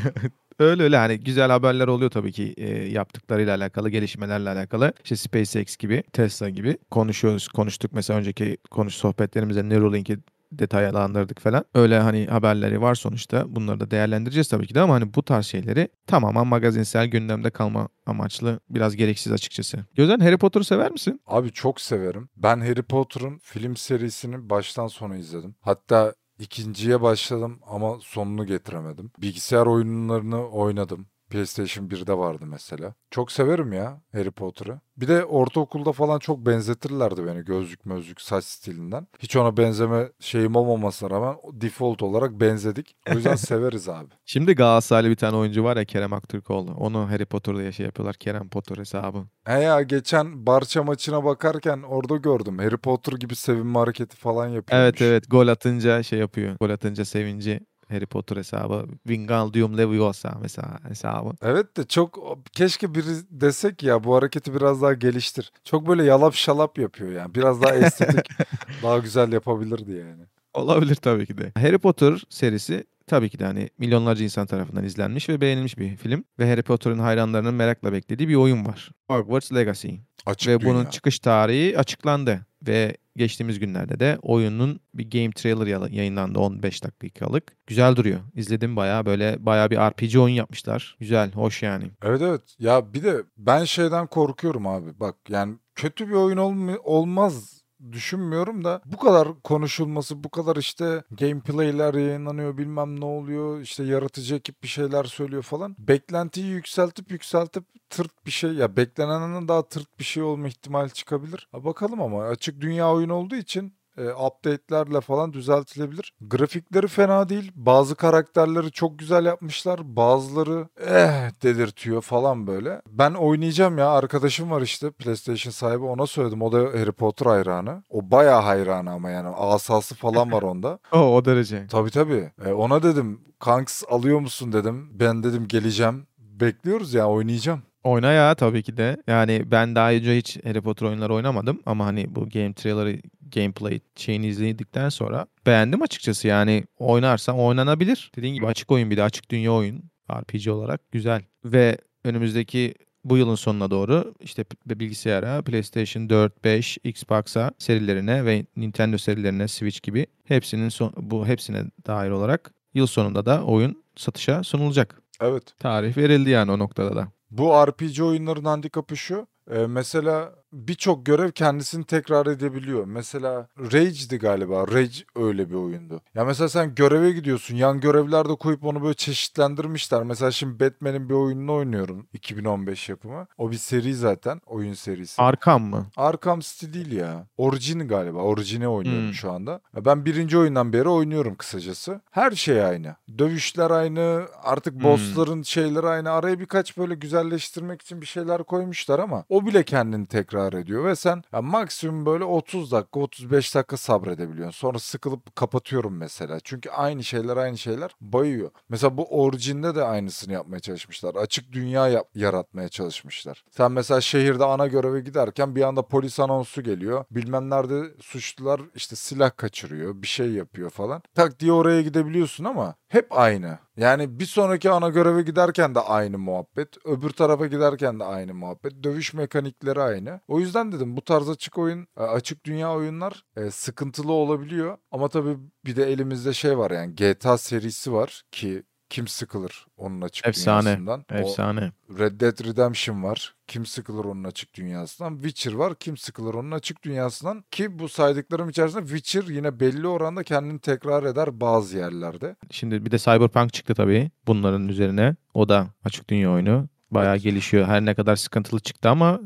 öyle 0.63 0.83
öyle 0.83 0.97
hani 0.97 1.19
güzel 1.19 1.51
haberler 1.51 1.87
oluyor 1.87 2.11
tabii 2.11 2.31
ki 2.31 2.53
e, 2.57 2.69
yaptıklarıyla 2.69 3.55
alakalı, 3.55 3.89
gelişmelerle 3.89 4.49
alakalı. 4.49 4.93
İşte 5.03 5.15
SpaceX 5.15 5.77
gibi, 5.77 6.03
Tesla 6.13 6.49
gibi 6.49 6.77
konuşuyoruz. 6.91 7.47
Konuştuk 7.47 7.91
mesela 7.93 8.19
önceki 8.19 8.57
konuş 8.71 8.95
sohbetlerimizde 8.95 9.69
Neuralink'i 9.69 10.17
detaylandırdık 10.59 11.39
falan. 11.41 11.65
Öyle 11.75 11.99
hani 11.99 12.25
haberleri 12.25 12.81
var 12.81 12.95
sonuçta. 12.95 13.55
Bunları 13.55 13.79
da 13.79 13.91
değerlendireceğiz 13.91 14.47
tabii 14.47 14.67
ki 14.67 14.75
de 14.75 14.81
ama 14.81 14.93
hani 14.93 15.13
bu 15.13 15.23
tarz 15.23 15.45
şeyleri 15.45 15.87
tamamen 16.07 16.47
magazinsel 16.47 17.07
gündemde 17.07 17.49
kalma 17.49 17.89
amaçlı 18.05 18.59
biraz 18.69 18.95
gereksiz 18.95 19.33
açıkçası. 19.33 19.85
Gözen 19.95 20.19
Harry 20.19 20.37
Potter'ı 20.37 20.63
sever 20.63 20.91
misin? 20.91 21.21
Abi 21.27 21.51
çok 21.51 21.81
severim. 21.81 22.29
Ben 22.35 22.59
Harry 22.59 22.83
Potter'ın 22.83 23.37
film 23.37 23.75
serisini 23.75 24.49
baştan 24.49 24.87
sona 24.87 25.17
izledim. 25.17 25.55
Hatta 25.61 26.13
ikinciye 26.39 27.01
başladım 27.01 27.59
ama 27.67 27.99
sonunu 28.01 28.45
getiremedim. 28.45 29.11
Bilgisayar 29.17 29.65
oyunlarını 29.65 30.49
oynadım. 30.49 31.07
PlayStation 31.33 31.87
1'de 31.87 32.17
vardı 32.17 32.45
mesela. 32.45 32.93
Çok 33.11 33.31
severim 33.31 33.73
ya 33.73 34.01
Harry 34.11 34.31
Potter'ı. 34.31 34.79
Bir 34.97 35.07
de 35.07 35.25
ortaokulda 35.25 35.91
falan 35.91 36.19
çok 36.19 36.45
benzetirlerdi 36.45 37.25
beni 37.25 37.45
gözlük 37.45 37.85
mözlük 37.85 38.21
saç 38.21 38.43
stilinden. 38.43 39.07
Hiç 39.19 39.35
ona 39.35 39.57
benzeme 39.57 40.09
şeyim 40.19 40.55
olmamasına 40.55 41.09
rağmen 41.09 41.35
default 41.51 42.03
olarak 42.03 42.31
benzedik. 42.31 42.95
O 43.11 43.13
yüzden 43.13 43.35
severiz 43.49 43.89
abi. 43.89 44.09
Şimdi 44.25 44.55
Galatasaraylı 44.55 45.09
bir 45.09 45.15
tane 45.15 45.37
oyuncu 45.37 45.63
var 45.63 45.77
ya 45.77 45.85
Kerem 45.85 46.13
Aktürkoğlu. 46.13 46.71
Onu 46.71 47.11
Harry 47.11 47.25
Potter'da 47.25 47.71
şey 47.71 47.85
yapıyorlar. 47.85 48.15
Kerem 48.15 48.49
Potter 48.49 48.77
hesabı. 48.77 49.25
He 49.45 49.59
ya 49.59 49.81
geçen 49.81 50.45
Barça 50.45 50.83
maçına 50.83 51.23
bakarken 51.23 51.81
orada 51.81 52.15
gördüm. 52.15 52.57
Harry 52.57 52.77
Potter 52.77 53.13
gibi 53.13 53.35
sevinme 53.35 53.79
hareketi 53.79 54.17
falan 54.17 54.47
yapıyormuş. 54.47 54.83
Evet 54.83 55.01
evet 55.01 55.23
gol 55.31 55.47
atınca 55.47 56.03
şey 56.03 56.19
yapıyor. 56.19 56.55
Gol 56.61 56.69
atınca 56.69 57.05
sevinci 57.05 57.59
Harry 57.93 58.05
Potter 58.05 58.37
hesabı. 58.37 58.85
Wingardium 59.07 59.77
Leviosa 59.77 60.37
mesela 60.41 60.79
hesabı. 60.87 61.29
Evet 61.41 61.77
de 61.77 61.83
çok 61.87 62.37
keşke 62.53 62.95
biri 62.95 63.05
desek 63.31 63.83
ya 63.83 64.03
bu 64.03 64.15
hareketi 64.15 64.55
biraz 64.55 64.81
daha 64.81 64.93
geliştir. 64.93 65.51
Çok 65.63 65.87
böyle 65.87 66.03
yalap 66.03 66.33
şalap 66.33 66.77
yapıyor 66.77 67.11
yani. 67.11 67.35
Biraz 67.35 67.61
daha 67.61 67.75
estetik, 67.75 68.29
daha 68.83 68.97
güzel 68.97 69.31
yapabilirdi 69.31 69.91
yani. 69.91 70.23
Olabilir 70.53 70.95
tabii 70.95 71.25
ki 71.25 71.37
de. 71.37 71.51
Harry 71.57 71.77
Potter 71.77 72.23
serisi 72.29 72.83
tabii 73.07 73.29
ki 73.29 73.39
de 73.39 73.45
hani 73.45 73.69
milyonlarca 73.77 74.23
insan 74.23 74.45
tarafından 74.45 74.83
izlenmiş 74.83 75.29
ve 75.29 75.41
beğenilmiş 75.41 75.77
bir 75.77 75.97
film. 75.97 76.23
Ve 76.39 76.49
Harry 76.49 76.61
Potter'ın 76.61 76.99
hayranlarının 76.99 77.53
merakla 77.53 77.93
beklediği 77.93 78.29
bir 78.29 78.35
oyun 78.35 78.65
var. 78.65 78.91
Hogwarts 79.07 79.53
Legacy. 79.53 79.89
Açık 80.25 80.49
ve 80.49 80.59
dünya. 80.59 80.73
bunun 80.73 80.85
çıkış 80.85 81.19
tarihi 81.19 81.79
açıklandı. 81.79 82.45
Ve 82.67 82.97
geçtiğimiz 83.15 83.59
günlerde 83.59 83.99
de 83.99 84.17
oyunun 84.21 84.79
bir 84.93 85.11
game 85.11 85.31
trailer 85.31 85.89
yayınlandı 85.89 86.39
15 86.39 86.83
dakikalık. 86.83 87.43
Güzel 87.67 87.95
duruyor. 87.95 88.19
İzledim 88.33 88.75
bayağı 88.75 89.05
böyle 89.05 89.45
bayağı 89.45 89.69
bir 89.71 89.77
RPG 89.77 90.15
oyun 90.17 90.35
yapmışlar. 90.35 90.97
Güzel, 90.99 91.31
hoş 91.31 91.63
yani. 91.63 91.85
Evet 92.03 92.21
evet. 92.21 92.41
Ya 92.59 92.93
bir 92.93 93.03
de 93.03 93.23
ben 93.37 93.63
şeyden 93.63 94.07
korkuyorum 94.07 94.67
abi. 94.67 94.99
Bak 94.99 95.15
yani 95.29 95.55
kötü 95.75 96.07
bir 96.07 96.13
oyun 96.13 96.37
olm- 96.37 96.79
olmaz 96.83 97.62
düşünmüyorum 97.91 98.63
da 98.63 98.81
bu 98.85 98.97
kadar 98.97 99.41
konuşulması, 99.43 100.23
bu 100.23 100.29
kadar 100.29 100.55
işte 100.55 101.03
gameplay'ler 101.11 101.93
yayınlanıyor, 101.93 102.57
bilmem 102.57 102.99
ne 102.99 103.05
oluyor, 103.05 103.61
işte 103.61 103.83
yaratıcı 103.83 104.35
ekip 104.35 104.63
bir 104.63 104.67
şeyler 104.67 105.03
söylüyor 105.03 105.43
falan. 105.43 105.75
Beklentiyi 105.79 106.47
yükseltip 106.47 107.11
yükseltip 107.11 107.63
tırt 107.89 108.25
bir 108.25 108.31
şey 108.31 108.53
ya 108.53 108.77
beklenenden 108.77 109.47
daha 109.47 109.67
tırt 109.67 109.99
bir 109.99 110.03
şey 110.03 110.23
olma 110.23 110.47
ihtimali 110.47 110.91
çıkabilir. 110.91 111.47
Ha 111.51 111.65
bakalım 111.65 112.01
ama 112.01 112.23
açık 112.23 112.61
dünya 112.61 112.93
oyunu 112.93 113.13
olduğu 113.13 113.35
için 113.35 113.73
e, 113.97 114.09
update'lerle 114.09 115.01
falan 115.01 115.33
düzeltilebilir. 115.33 116.13
Grafikleri 116.21 116.87
fena 116.87 117.29
değil. 117.29 117.51
Bazı 117.55 117.95
karakterleri 117.95 118.71
çok 118.71 118.99
güzel 118.99 119.25
yapmışlar. 119.25 119.95
Bazıları 119.95 120.67
eh 120.87 121.43
delirtiyor 121.43 122.01
falan 122.01 122.47
böyle. 122.47 122.81
Ben 122.89 123.13
oynayacağım 123.13 123.77
ya. 123.77 123.89
Arkadaşım 123.89 124.51
var 124.51 124.61
işte 124.61 124.91
PlayStation 124.91 125.51
sahibi. 125.51 125.83
Ona 125.85 126.07
söyledim. 126.07 126.41
O 126.41 126.51
da 126.51 126.57
Harry 126.57 126.91
Potter 126.91 127.25
hayranı. 127.25 127.83
O 127.89 128.11
bayağı 128.11 128.41
hayranı 128.41 128.91
ama 128.91 129.09
yani. 129.09 129.27
Asası 129.27 129.95
falan 129.95 130.31
var 130.31 130.41
onda. 130.41 130.79
O 130.91 130.97
o 130.97 131.25
derece. 131.25 131.67
Tabii 131.67 131.91
tabii. 131.91 132.31
E, 132.45 132.51
ona 132.51 132.83
dedim 132.83 133.21
Kanks 133.39 133.83
alıyor 133.89 134.19
musun 134.19 134.53
dedim. 134.53 134.89
Ben 134.99 135.23
dedim 135.23 135.47
geleceğim. 135.47 136.07
Bekliyoruz 136.17 136.93
ya 136.93 137.09
oynayacağım. 137.09 137.61
Oyna 137.83 138.11
ya 138.11 138.35
tabii 138.35 138.63
ki 138.63 138.77
de. 138.77 138.97
Yani 139.07 139.43
ben 139.51 139.75
daha 139.75 139.91
önce 139.91 140.17
hiç 140.17 140.45
Harry 140.45 140.61
Potter 140.61 140.85
oyunları 140.87 141.13
oynamadım 141.13 141.59
ama 141.65 141.85
hani 141.85 142.15
bu 142.15 142.29
game 142.29 142.53
trailer'ı 142.53 142.99
gameplay 143.35 143.79
şeyini 143.95 144.27
izledikten 144.27 144.89
sonra 144.89 145.25
beğendim 145.45 145.81
açıkçası. 145.81 146.27
Yani 146.27 146.63
oynarsan 146.77 147.39
oynanabilir. 147.39 148.11
Dediğin 148.15 148.33
gibi 148.33 148.47
açık 148.47 148.71
oyun 148.71 148.89
bir 148.89 148.97
de 148.97 149.03
açık 149.03 149.31
dünya 149.31 149.53
oyun 149.53 149.83
RPG 150.11 150.47
olarak 150.47 150.91
güzel. 150.91 151.21
Ve 151.45 151.77
önümüzdeki 152.03 152.73
bu 153.03 153.17
yılın 153.17 153.35
sonuna 153.35 153.71
doğru 153.71 154.13
işte 154.19 154.45
bilgisayara, 154.65 155.41
PlayStation 155.41 156.09
4, 156.09 156.43
5, 156.43 156.77
Xbox'a 156.83 157.51
serilerine 157.57 158.25
ve 158.25 158.45
Nintendo 158.57 158.97
serilerine, 158.97 159.47
Switch 159.47 159.81
gibi 159.81 160.05
hepsinin 160.23 160.69
son, 160.69 160.93
bu 160.97 161.27
hepsine 161.27 161.63
dair 161.87 162.09
olarak 162.09 162.53
yıl 162.73 162.87
sonunda 162.87 163.25
da 163.25 163.43
oyun 163.43 163.83
satışa 163.95 164.43
sunulacak. 164.43 165.01
Evet. 165.21 165.43
Tarih 165.59 165.97
verildi 165.97 166.29
yani 166.29 166.51
o 166.51 166.59
noktada 166.59 166.95
da. 166.95 167.07
Bu 167.37 167.65
RPG 167.67 168.01
oyunların 168.01 168.45
handikapı 168.45 168.97
şu. 168.97 169.27
e, 169.51 169.67
mesela 169.67 170.42
birçok 170.53 171.05
görev 171.05 171.31
kendisini 171.31 171.83
tekrar 171.85 172.25
edebiliyor. 172.27 172.85
Mesela 172.85 173.47
Rage'di 173.59 174.17
galiba. 174.17 174.67
Rage 174.67 174.97
öyle 175.15 175.49
bir 175.49 175.55
oyundu. 175.55 176.01
Ya 176.15 176.25
mesela 176.25 176.49
sen 176.49 176.75
göreve 176.75 177.11
gidiyorsun. 177.11 177.55
Yan 177.55 177.79
görevlerde 177.79 178.35
koyup 178.35 178.63
onu 178.65 178.83
böyle 178.83 178.93
çeşitlendirmişler. 178.93 180.03
Mesela 180.03 180.31
şimdi 180.31 180.59
Batman'in 180.59 181.09
bir 181.09 181.13
oyununu 181.13 181.53
oynuyorum. 181.53 182.07
2015 182.13 182.89
yapımı. 182.89 183.27
O 183.37 183.51
bir 183.51 183.57
seri 183.57 183.95
zaten. 183.95 184.41
Oyun 184.45 184.73
serisi. 184.73 185.21
Arkam 185.21 185.63
mı? 185.63 185.85
Arkham 185.97 186.39
City 186.39 186.73
değil 186.73 186.91
ya. 186.91 187.27
Origin 187.37 187.79
galiba. 187.87 188.19
Origin'i 188.19 188.67
oynuyorum 188.67 189.05
Hmm. 189.07 189.13
şu 189.13 189.31
anda. 189.31 189.59
Ben 189.75 190.05
birinci 190.05 190.37
oyundan 190.37 190.73
beri 190.73 190.89
oynuyorum 190.89 191.35
kısacası. 191.35 192.01
Her 192.11 192.31
şey 192.31 192.63
aynı. 192.65 192.95
Dövüşler 193.17 193.71
aynı. 193.71 194.25
Artık 194.43 194.73
Hmm. 194.73 194.83
bossların 194.83 195.41
şeyleri 195.43 195.87
aynı. 195.87 196.11
Araya 196.11 196.39
birkaç 196.39 196.77
böyle 196.77 196.95
güzelleştirmek 196.95 197.81
için 197.81 198.01
bir 198.01 198.05
şeyler 198.05 198.43
koymuşlar 198.43 198.99
ama 198.99 199.23
o 199.29 199.45
bile 199.45 199.63
kendini 199.63 200.05
tekrar 200.05 200.42
ediyor. 200.53 200.85
Ve 200.85 200.95
sen 200.95 201.23
ya 201.33 201.41
maksimum 201.41 202.05
böyle 202.05 202.23
30 202.23 202.71
dakika 202.71 202.99
35 202.99 203.55
dakika 203.55 203.77
sabredebiliyorsun. 203.77 204.51
Sonra 204.59 204.79
sıkılıp 204.79 205.35
kapatıyorum 205.35 205.97
mesela. 205.97 206.39
Çünkü 206.43 206.69
aynı 206.69 207.03
şeyler 207.03 207.37
aynı 207.37 207.57
şeyler 207.57 207.91
bayıyor. 208.01 208.51
Mesela 208.69 208.97
bu 208.97 209.21
Origin'de 209.23 209.75
de 209.75 209.83
aynısını 209.83 210.33
yapmaya 210.33 210.59
çalışmışlar. 210.59 211.15
Açık 211.15 211.51
dünya 211.51 211.87
yap- 211.87 212.09
yaratmaya 212.15 212.69
çalışmışlar. 212.69 213.43
Sen 213.51 213.71
mesela 213.71 214.01
şehirde 214.01 214.45
ana 214.45 214.67
göreve 214.67 214.99
giderken 214.99 215.55
bir 215.55 215.61
anda 215.61 215.81
polis 215.81 216.19
anonsu 216.19 216.63
geliyor. 216.63 217.05
Bilmem 217.11 217.49
nerede 217.49 217.83
suçlular 218.01 218.61
işte 218.75 218.95
silah 218.95 219.37
kaçırıyor, 219.37 220.01
bir 220.01 220.07
şey 220.07 220.31
yapıyor 220.31 220.69
falan. 220.69 221.01
Tak 221.15 221.39
diye 221.39 221.51
oraya 221.51 221.81
gidebiliyorsun 221.81 222.43
ama 222.43 222.75
hep 222.87 223.07
aynı. 223.17 223.57
Yani 223.77 224.19
bir 224.19 224.25
sonraki 224.25 224.71
ana 224.71 224.89
göreve 224.89 225.21
giderken 225.21 225.75
de 225.75 225.79
aynı 225.79 226.19
muhabbet. 226.19 226.85
Öbür 226.85 227.09
tarafa 227.09 227.47
giderken 227.47 227.99
de 227.99 228.03
aynı 228.03 228.33
muhabbet. 228.33 228.83
Dövüş 228.83 229.13
mekanikleri 229.13 229.81
aynı. 229.81 230.19
O 230.27 230.39
yüzden 230.39 230.71
dedim 230.71 230.97
bu 230.97 231.01
tarz 231.01 231.29
açık 231.29 231.57
oyun, 231.57 231.87
e, 231.97 232.01
açık 232.01 232.45
dünya 232.45 232.73
oyunlar 232.73 233.25
e, 233.37 233.51
sıkıntılı 233.51 234.11
olabiliyor. 234.11 234.77
Ama 234.91 235.07
tabii 235.09 235.37
bir 235.65 235.75
de 235.75 235.91
elimizde 235.91 236.33
şey 236.33 236.57
var 236.57 236.71
yani 236.71 236.95
GTA 236.95 237.37
serisi 237.37 237.93
var 237.93 238.23
ki 238.31 238.63
kim 238.93 239.07
sıkılır 239.07 239.65
onun 239.77 240.01
açık 240.01 240.27
Efsane, 240.27 240.63
dünyasından. 240.65 241.05
O- 241.11 241.15
Efsane. 241.15 241.71
Red 241.99 242.21
Dead 242.21 242.45
Redemption 242.45 243.03
var. 243.03 243.35
Kim 243.47 243.65
sıkılır 243.65 244.05
onun 244.05 244.23
açık 244.23 244.53
dünyasından? 244.53 245.15
Witcher 245.15 245.53
var. 245.53 245.75
Kim 245.75 245.97
sıkılır 245.97 246.33
onun 246.33 246.51
açık 246.51 246.83
dünyasından? 246.83 247.43
Ki 247.51 247.79
bu 247.79 247.89
saydıklarım 247.89 248.49
içerisinde 248.49 248.87
Witcher 248.87 249.33
yine 249.35 249.59
belli 249.59 249.87
oranda 249.87 250.23
kendini 250.23 250.59
tekrar 250.59 251.03
eder 251.03 251.41
bazı 251.41 251.77
yerlerde. 251.77 252.35
Şimdi 252.51 252.85
bir 252.85 252.91
de 252.91 252.97
Cyberpunk 252.97 253.53
çıktı 253.53 253.75
tabii 253.75 254.11
bunların 254.27 254.67
üzerine. 254.67 255.15
O 255.33 255.49
da 255.49 255.67
açık 255.83 256.09
dünya 256.09 256.31
oyunu. 256.31 256.67
Bayağı 256.93 257.13
Evet. 257.13 257.23
gelişiyor. 257.23 257.67
Her 257.67 257.85
ne 257.85 257.95
kadar 257.95 258.15
sıkıntılı 258.15 258.59
çıktı 258.59 258.89
ama 258.89 259.19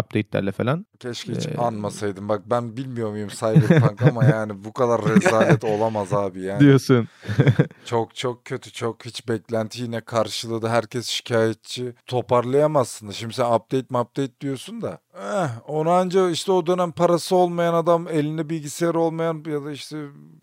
update'lerle 0.00 0.52
falan. 0.52 0.86
Keşke 0.98 1.32
hiç 1.32 1.46
Ee, 1.46 1.56
anmasaydım. 1.56 2.28
Bak 2.28 2.42
ben 2.50 2.76
bilmiyor 2.76 3.10
muyum 3.10 3.28
Cyberpunk 3.28 4.02
ama 4.02 4.24
yani 4.24 4.64
bu 4.64 4.72
kadar 4.72 5.00
rezalet 5.04 5.64
olamaz 5.74 6.12
abi 6.12 6.42
yani. 6.42 6.60
Diyorsun. 6.60 7.08
Çok 7.84 8.14
çok 8.14 8.44
kötü. 8.44 8.72
Çok 8.72 9.04
hiç 9.04 9.28
beklenti 9.28 9.82
yine 9.82 10.00
karşıladı. 10.00 10.68
Herkes 10.68 11.06
şikayetçi. 11.06 11.94
Toparlayamazsın 12.06 13.08
da. 13.08 13.12
Şimdi 13.12 13.34
sen 13.34 13.44
update 13.44 13.86
mi 13.90 13.98
update 13.98 14.40
diyorsun 14.40 14.82
da. 14.82 14.98
Eh, 15.18 15.48
onu 15.68 15.90
anca 15.90 16.30
işte 16.30 16.52
o 16.52 16.66
dönem 16.66 16.92
parası 16.92 17.36
olmayan 17.36 17.74
adam, 17.74 18.08
elinde 18.08 18.48
bilgisayar 18.50 18.94
olmayan 18.94 19.44
ya 19.46 19.64
da 19.64 19.72
işte 19.72 19.96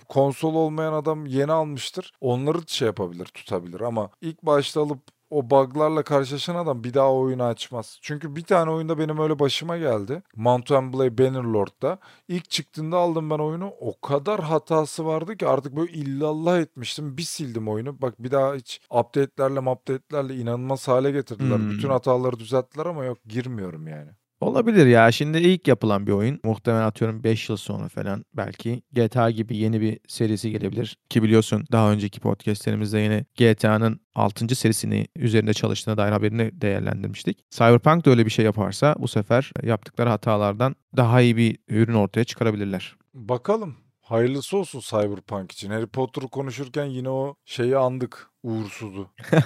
konsol 0.10 0.56
olmayan 0.56 0.94
adam 0.94 1.26
yeni 1.26 1.52
almıştır. 1.52 2.12
Onları 2.22 2.58
şey 2.68 2.86
yapabilir, 2.86 3.26
tutabilir 3.26 3.82
ama 3.82 4.10
ilk 4.22 4.44
başta 4.44 4.82
alıp 4.82 5.00
o 5.32 5.50
bug'larla 5.50 6.04
karşılaşan 6.04 6.56
adam 6.56 6.84
bir 6.84 6.94
daha 6.94 7.14
oyunu 7.14 7.44
açmaz. 7.44 8.00
Çünkü 8.02 8.36
bir 8.36 8.44
tane 8.44 8.72
oyunda 8.72 8.98
benim 8.98 9.20
öyle 9.20 9.40
başıma 9.40 9.78
geldi. 9.78 10.24
Mount 10.36 10.72
and 10.72 10.94
Blade 10.94 11.18
Bannerlord'da. 11.18 12.00
İlk 12.28 12.50
çıktığında 12.50 12.98
aldım 12.98 13.30
ben 13.30 13.40
oyunu. 13.40 13.74
O 13.80 14.02
kadar 14.02 14.40
hatası 14.44 15.06
vardı 15.06 15.38
ki 15.38 15.48
artık 15.48 15.76
böyle 15.76 15.92
illallah 15.92 16.60
etmiştim. 16.60 17.18
Bir 17.18 17.24
sildim 17.24 17.68
oyunu. 17.68 18.02
Bak 18.02 18.24
bir 18.24 18.32
daha 18.32 18.56
hiç 18.56 18.82
update'lerle 18.90 19.60
update'lerle 19.60 20.36
inanılmaz 20.36 20.88
hale 20.88 21.12
getirdiler. 21.12 21.58
Hmm. 21.58 21.70
Bütün 21.72 21.90
hataları 21.90 22.40
düzelttiler 22.40 22.86
ama 22.86 23.06
yok 23.06 23.18
girmiyorum 23.26 23.88
yani. 23.88 24.12
Olabilir 24.42 24.88
ya. 24.88 25.12
Şimdi 25.12 25.38
ilk 25.38 25.68
yapılan 25.68 26.08
bir 26.08 26.12
oyun. 26.12 26.40
Muhtemelen 26.44 26.84
atıyorum 26.84 27.24
5 27.24 27.50
yıl 27.50 27.58
sonra 27.58 27.88
falan 27.88 28.26
belki 28.34 28.82
GTA 28.92 29.32
gibi 29.32 29.58
yeni 29.58 29.82
bir 29.82 30.00
serisi 30.08 30.52
gelebilir. 30.52 30.98
Ki 31.10 31.24
biliyorsun 31.24 31.66
daha 31.72 31.92
önceki 31.92 32.20
podcastlerimizde 32.20 33.00
yine 33.00 33.26
GTA'nın 33.38 34.00
6. 34.16 34.56
serisini 34.56 35.08
üzerinde 35.16 35.54
çalıştığına 35.54 35.98
dair 35.98 36.12
haberini 36.12 36.62
değerlendirmiştik. 36.62 37.52
Cyberpunk 37.52 38.06
da 38.06 38.10
öyle 38.10 38.26
bir 38.26 38.32
şey 38.32 38.46
yaparsa 38.46 38.96
bu 39.00 39.08
sefer 39.08 39.52
yaptıkları 39.64 40.10
hatalardan 40.10 40.76
daha 40.98 41.22
iyi 41.22 41.38
bir 41.38 41.58
ürün 41.68 41.94
ortaya 41.94 42.24
çıkarabilirler. 42.24 42.96
Bakalım. 43.14 43.76
Hayırlısı 44.02 44.58
olsun 44.58 44.80
Cyberpunk 44.80 45.52
için. 45.52 45.70
Harry 45.70 45.88
Potter'ı 45.88 46.28
konuşurken 46.28 46.86
yine 46.86 47.10
o 47.10 47.36
şeyi 47.46 47.78
andık. 47.78 48.31
Uğursuzu. 48.44 49.08